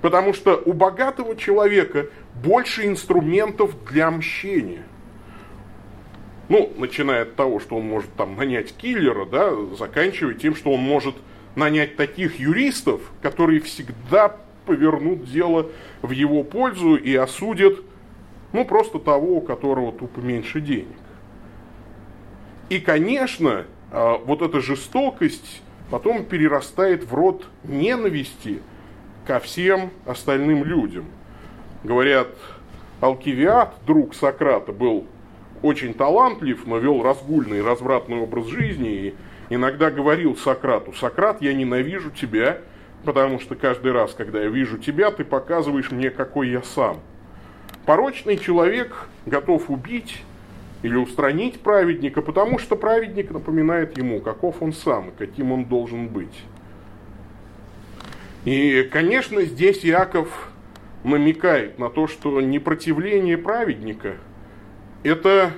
Потому 0.02 0.34
что 0.34 0.56
у 0.65 0.71
богатого 0.71 1.36
человека 1.36 2.08
больше 2.41 2.88
инструментов 2.88 3.76
для 3.91 4.10
мщения. 4.10 4.84
Ну, 6.51 6.69
начиная 6.75 7.21
от 7.21 7.37
того, 7.37 7.61
что 7.61 7.77
он 7.77 7.87
может 7.87 8.13
там 8.15 8.35
нанять 8.35 8.75
киллера, 8.75 9.25
да, 9.25 9.55
заканчивая 9.79 10.33
тем, 10.33 10.53
что 10.53 10.73
он 10.73 10.81
может 10.81 11.15
нанять 11.55 11.95
таких 11.95 12.41
юристов, 12.41 12.99
которые 13.21 13.61
всегда 13.61 14.35
повернут 14.65 15.23
дело 15.23 15.67
в 16.01 16.11
его 16.11 16.43
пользу 16.43 16.95
и 16.95 17.15
осудят, 17.15 17.75
ну, 18.51 18.65
просто 18.65 18.99
того, 18.99 19.37
у 19.37 19.39
которого 19.39 19.93
тупо 19.93 20.19
меньше 20.19 20.59
денег. 20.59 20.97
И, 22.67 22.81
конечно, 22.81 23.63
а, 23.89 24.17
вот 24.17 24.41
эта 24.41 24.59
жестокость 24.59 25.61
потом 25.89 26.25
перерастает 26.25 27.05
в 27.05 27.13
род 27.13 27.45
ненависти 27.63 28.59
ко 29.25 29.39
всем 29.39 29.89
остальным 30.05 30.65
людям. 30.65 31.05
Говорят, 31.85 32.27
Алкивиад, 32.99 33.73
друг 33.87 34.13
Сократа, 34.13 34.73
был 34.73 35.05
очень 35.62 35.93
талантлив, 35.93 36.65
но 36.65 36.78
вел 36.78 37.04
разгульный, 37.04 37.62
развратный 37.62 38.17
образ 38.17 38.47
жизни 38.47 38.89
и 38.89 39.15
иногда 39.50 39.91
говорил 39.91 40.36
Сократу, 40.36 40.93
Сократ, 40.93 41.41
я 41.41 41.54
ненавижу 41.54 42.10
тебя, 42.10 42.60
потому 43.06 43.39
что 43.39 43.56
каждый 43.56 43.91
раз, 43.91 44.13
когда 44.13 44.41
я 44.41 44.47
вижу 44.47 44.78
тебя, 44.78 45.12
ты 45.12 45.24
показываешь 45.24 45.91
мне, 45.91 46.10
какой 46.10 46.50
я 46.50 46.63
сам. 46.63 47.00
Порочный 47.86 48.38
человек 48.38 49.08
готов 49.26 49.69
убить 49.69 50.21
или 50.84 50.95
устранить 50.95 51.62
праведника, 51.62 52.21
потому 52.21 52.58
что 52.58 52.76
праведник 52.76 53.32
напоминает 53.32 53.97
ему, 53.97 54.19
каков 54.19 54.62
он 54.62 54.74
сам 54.74 55.10
и 55.10 55.12
каким 55.17 55.52
он 55.52 55.65
должен 55.65 56.08
быть. 56.08 56.41
И, 58.45 58.89
конечно, 58.91 59.43
здесь 59.43 59.86
Иаков 59.86 60.50
намекает 61.04 61.78
на 61.78 61.89
то, 61.89 62.08
что 62.08 62.41
непротивление 62.41 63.38
праведника– 63.38 64.15
это 65.03 65.51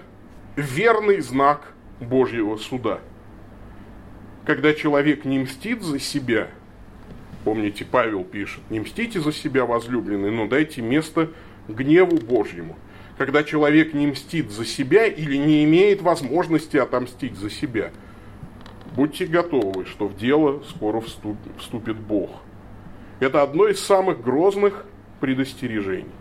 верный 0.56 1.21
знак 1.21 1.73
Божьего 1.99 2.58
суда– 2.58 2.99
когда 4.45 4.73
человек 4.73 5.23
не 5.25 5.39
мстит 5.39 5.82
за 5.82 5.99
себя, 5.99 6.49
помните, 7.45 7.86
Павел 7.89 8.23
пишет, 8.23 8.62
не 8.69 8.79
мстите 8.79 9.21
за 9.21 9.32
себя, 9.32 9.65
возлюбленные, 9.65 10.32
но 10.32 10.47
дайте 10.47 10.82
место 10.82 11.29
гневу 11.67 12.17
Божьему. 12.17 12.75
Когда 13.17 13.43
человек 13.43 13.93
не 13.93 14.08
мстит 14.08 14.51
за 14.51 14.65
себя 14.65 15.06
или 15.06 15.38
не 15.38 15.63
имеет 15.63 16.01
возможности 16.01 16.77
отомстить 16.77 17.38
за 17.38 17.49
себя, 17.49 17.91
будьте 18.95 19.27
готовы, 19.27 19.86
что 19.86 20.08
в 20.08 20.17
дело 20.17 20.62
скоро 20.67 21.01
вступит 21.58 21.97
Бог. 21.97 22.41
Это 23.19 23.43
одно 23.43 23.67
из 23.67 23.79
самых 23.79 24.21
грозных 24.21 24.86
предостережений. 25.21 26.12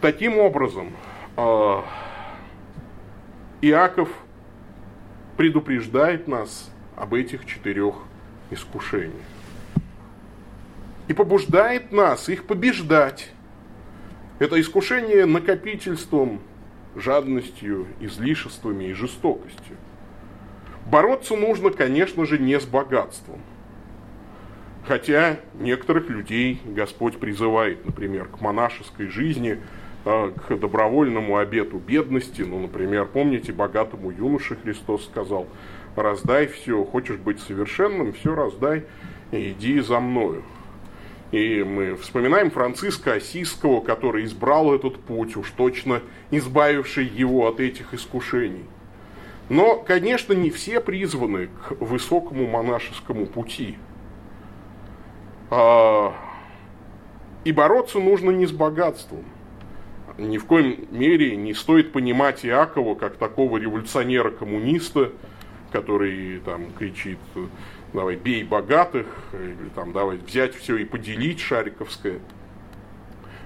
Таким 0.00 0.38
образом, 0.38 0.92
а, 1.36 1.84
Иаков 3.60 4.08
предупреждает 5.36 6.26
нас 6.26 6.70
об 6.96 7.12
этих 7.12 7.44
четырех 7.44 7.96
искушениях. 8.50 9.12
И 11.08 11.12
побуждает 11.12 11.92
нас 11.92 12.30
их 12.30 12.46
побеждать. 12.46 13.30
Это 14.38 14.58
искушение 14.58 15.26
накопительством, 15.26 16.40
жадностью, 16.96 17.86
излишествами 18.00 18.84
и 18.84 18.92
жестокостью. 18.94 19.76
Бороться 20.86 21.36
нужно, 21.36 21.70
конечно 21.70 22.24
же, 22.24 22.38
не 22.38 22.58
с 22.58 22.64
богатством. 22.64 23.42
Хотя 24.88 25.36
некоторых 25.58 26.08
людей 26.08 26.62
Господь 26.64 27.20
призывает, 27.20 27.84
например, 27.84 28.28
к 28.28 28.40
монашеской 28.40 29.08
жизни– 29.08 29.58
к 30.04 30.56
добровольному 30.56 31.36
обету 31.36 31.78
бедности. 31.78 32.42
Ну, 32.42 32.60
например, 32.60 33.06
помните, 33.06 33.52
богатому 33.52 34.10
юноше 34.10 34.56
Христос 34.56 35.04
сказал, 35.04 35.46
раздай 35.96 36.46
все, 36.46 36.84
хочешь 36.84 37.16
быть 37.16 37.40
совершенным, 37.40 38.12
все 38.12 38.34
раздай 38.34 38.84
и 39.30 39.50
иди 39.50 39.80
за 39.80 40.00
мною. 40.00 40.42
И 41.32 41.62
мы 41.62 41.94
вспоминаем 41.94 42.50
Франциска 42.50 43.14
Осиского, 43.14 43.80
который 43.80 44.24
избрал 44.24 44.74
этот 44.74 44.98
путь, 44.98 45.36
уж 45.36 45.50
точно 45.50 46.00
избавивший 46.30 47.04
его 47.04 47.46
от 47.46 47.60
этих 47.60 47.94
искушений. 47.94 48.64
Но, 49.48 49.76
конечно, 49.76 50.32
не 50.32 50.50
все 50.50 50.80
призваны 50.80 51.48
к 51.48 51.72
высокому 51.80 52.46
монашескому 52.46 53.26
пути. 53.26 53.78
А, 55.50 56.14
и 57.44 57.52
бороться 57.52 57.98
нужно 57.98 58.30
не 58.30 58.46
с 58.46 58.52
богатством– 58.52 59.24
ни 60.18 60.38
в 60.38 60.46
коем 60.46 60.86
мере 60.90 61.36
не 61.36 61.54
стоит 61.54 61.92
понимать 61.92 62.44
Иакова 62.44 62.94
как 62.94 63.16
такого 63.16 63.58
революционера-коммуниста, 63.58 65.12
который 65.72 66.40
там 66.40 66.72
кричит, 66.72 67.18
давай 67.92 68.16
бей 68.16 68.44
богатых, 68.44 69.06
или 69.32 69.68
там 69.74 69.92
давай 69.92 70.16
взять 70.18 70.54
все 70.54 70.76
и 70.76 70.84
поделить 70.84 71.40
Шариковское. 71.40 72.20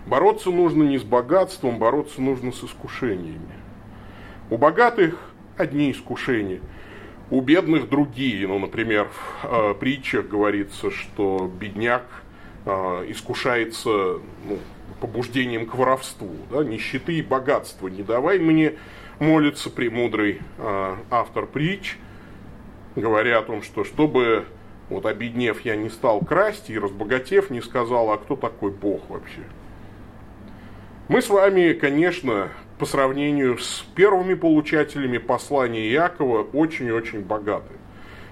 Бороться 0.07 0.51
нужно 0.51 0.83
не 0.83 0.99
с 0.99 1.03
богатством, 1.03 1.79
бороться 1.79 2.21
нужно 2.21 2.53
с 2.53 2.63
искушениями. 2.63 3.55
У 4.51 4.59
богатых 4.59 5.19
одни 5.57 5.91
искушения, 5.91 6.61
у 7.31 7.41
бедных 7.41 7.89
другие. 7.89 8.47
Ну, 8.47 8.59
например, 8.59 9.09
в 9.43 9.47
э, 9.47 9.75
притчах 9.75 10.29
говорится, 10.29 10.91
что 10.91 11.51
бедняк 11.59 12.05
э, 12.67 12.71
искушается 13.09 13.89
ну, 14.47 14.59
побуждением 15.01 15.67
к 15.67 15.75
воровству, 15.75 16.31
да, 16.51 16.65
нищеты 16.65 17.15
и 17.15 17.23
богатства. 17.23 17.89
Не 17.89 18.03
давай 18.03 18.39
мне 18.39 18.75
молиться 19.19 19.71
премудрый 19.71 20.41
э, 20.59 20.97
автор 21.11 21.47
притч, 21.47 21.97
говоря 22.97 23.39
о 23.39 23.43
том, 23.43 23.63
что 23.63 23.85
чтобы, 23.85 24.47
вот 24.89 25.07
обеднев, 25.07 25.61
я 25.63 25.77
не 25.77 25.89
стал 25.89 26.21
красть, 26.21 26.71
и 26.71 26.79
разбогатев, 26.79 27.51
не 27.51 27.61
сказал, 27.61 28.11
а 28.11 28.19
кто 28.19 28.37
такой 28.37 28.71
Бог 28.71 29.09
вообще. 29.09 29.43
Мы 31.09 31.21
с 31.21 31.29
вами, 31.29 31.75
конечно, 31.75 32.49
по 32.79 32.87
сравнению 32.87 33.59
с 33.59 33.85
первыми 33.95 34.35
получателями 34.35 35.19
послания 35.19 35.91
Иакова, 35.93 36.43
очень-очень 36.43 37.21
богаты. 37.21 37.75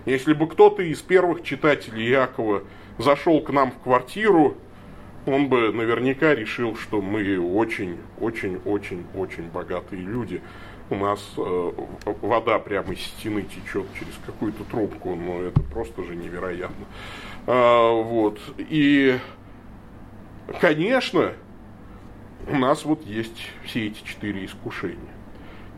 Если 0.06 0.32
бы 0.32 0.48
кто-то 0.48 0.82
из 0.82 1.00
первых 1.00 1.42
читателей 1.42 2.10
Иакова 2.10 2.62
зашел 2.98 3.40
к 3.42 3.50
нам 3.50 3.70
в 3.72 3.78
квартиру, 3.78 4.56
он 5.26 5.48
бы 5.48 5.72
наверняка 5.72 6.34
решил, 6.34 6.76
что 6.76 7.00
мы 7.00 7.38
очень-очень-очень-очень 7.38 9.48
богатые 9.50 10.02
люди. 10.02 10.42
У 10.90 10.96
нас 10.96 11.20
э, 11.36 11.72
вода 12.20 12.58
прямо 12.58 12.92
из 12.92 13.00
стены 13.00 13.42
течет 13.42 13.86
через 13.98 14.14
какую-то 14.26 14.64
трубку, 14.64 15.14
но 15.14 15.42
это 15.42 15.62
просто 15.62 16.02
же 16.02 16.16
невероятно. 16.16 16.86
А, 17.46 18.02
вот. 18.02 18.40
И, 18.58 19.18
конечно, 20.60 21.32
у 22.48 22.58
нас 22.58 22.84
вот 22.84 23.06
есть 23.06 23.50
все 23.64 23.86
эти 23.86 24.04
четыре 24.04 24.44
искушения. 24.44 24.98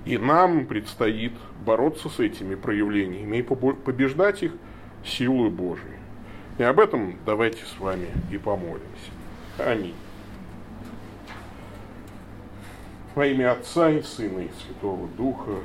И 0.07 0.19
нам 0.19 0.67
предстоит 0.67 1.33
бороться 1.65 2.09
с 2.09 2.19
этими 2.19 2.55
проявлениями 2.55 3.39
и 3.39 3.43
побеждать 3.43 4.43
их 4.43 4.53
силой 5.05 5.51
Божией. 5.51 5.99
И 6.59 6.63
об 6.63 6.81
этом 6.81 7.17
давайте 7.25 7.65
с 7.65 7.79
вами 7.79 8.09
и 8.31 8.39
помолимся. 8.39 9.11
Аминь. 9.59 9.95
Во 13.15 13.25
имя 13.25 13.53
Отца 13.53 13.89
и 13.89 14.03
Сына 14.03 14.41
и 14.41 14.51
Святого 14.61 15.07
Духа. 15.17 15.59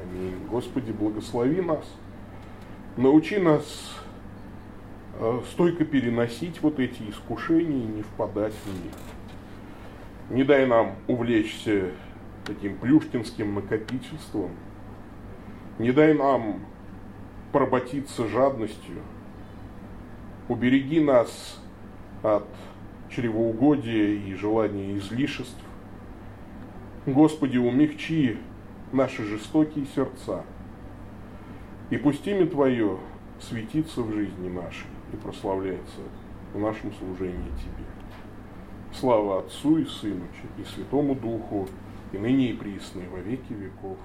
Аминь. 0.00 0.46
Господи, 0.48 0.92
благослови 0.92 1.60
нас. 1.60 1.84
Научи 2.96 3.38
нас 3.38 3.96
э, 5.18 5.40
стойко 5.50 5.84
переносить 5.84 6.62
вот 6.62 6.78
эти 6.78 7.02
искушения 7.10 7.82
и 7.82 7.96
не 7.96 8.02
впадать 8.02 8.54
в 8.64 8.84
них. 8.84 8.92
Не 10.30 10.44
дай 10.44 10.64
нам 10.66 10.94
увлечься 11.08 11.90
таким 12.44 12.76
плюшкинским 12.76 13.56
накопительством. 13.56 14.52
Не 15.80 15.90
дай 15.90 16.14
нам 16.14 16.60
поработиться 17.50 18.28
жадностью. 18.28 19.02
Убереги 20.48 21.00
нас 21.00 21.60
от 22.22 22.46
чревоугодия 23.16 24.08
и 24.08 24.34
желания 24.34 24.98
излишеств. 24.98 25.64
Господи, 27.06 27.56
умягчи 27.56 28.36
наши 28.92 29.24
жестокие 29.24 29.86
сердца, 29.86 30.44
и 31.88 31.96
пусть 31.96 32.26
имя 32.26 32.46
Твое 32.46 32.98
светится 33.40 34.02
в 34.02 34.12
жизни 34.12 34.50
нашей 34.50 34.88
и 35.12 35.16
прославляется 35.16 36.00
в 36.52 36.58
нашем 36.58 36.92
служении 36.92 37.50
Тебе. 37.58 37.86
Слава 38.92 39.40
Отцу 39.40 39.78
и 39.78 39.84
Сыну 39.86 40.24
и 40.58 40.64
Святому 40.64 41.14
Духу, 41.14 41.68
и 42.12 42.18
ныне 42.18 42.50
и 42.50 42.52
присно, 42.52 43.00
и 43.00 43.06
во 43.06 43.18
веки 43.18 43.52
веков. 43.52 43.98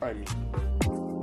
Аминь. 0.00 1.13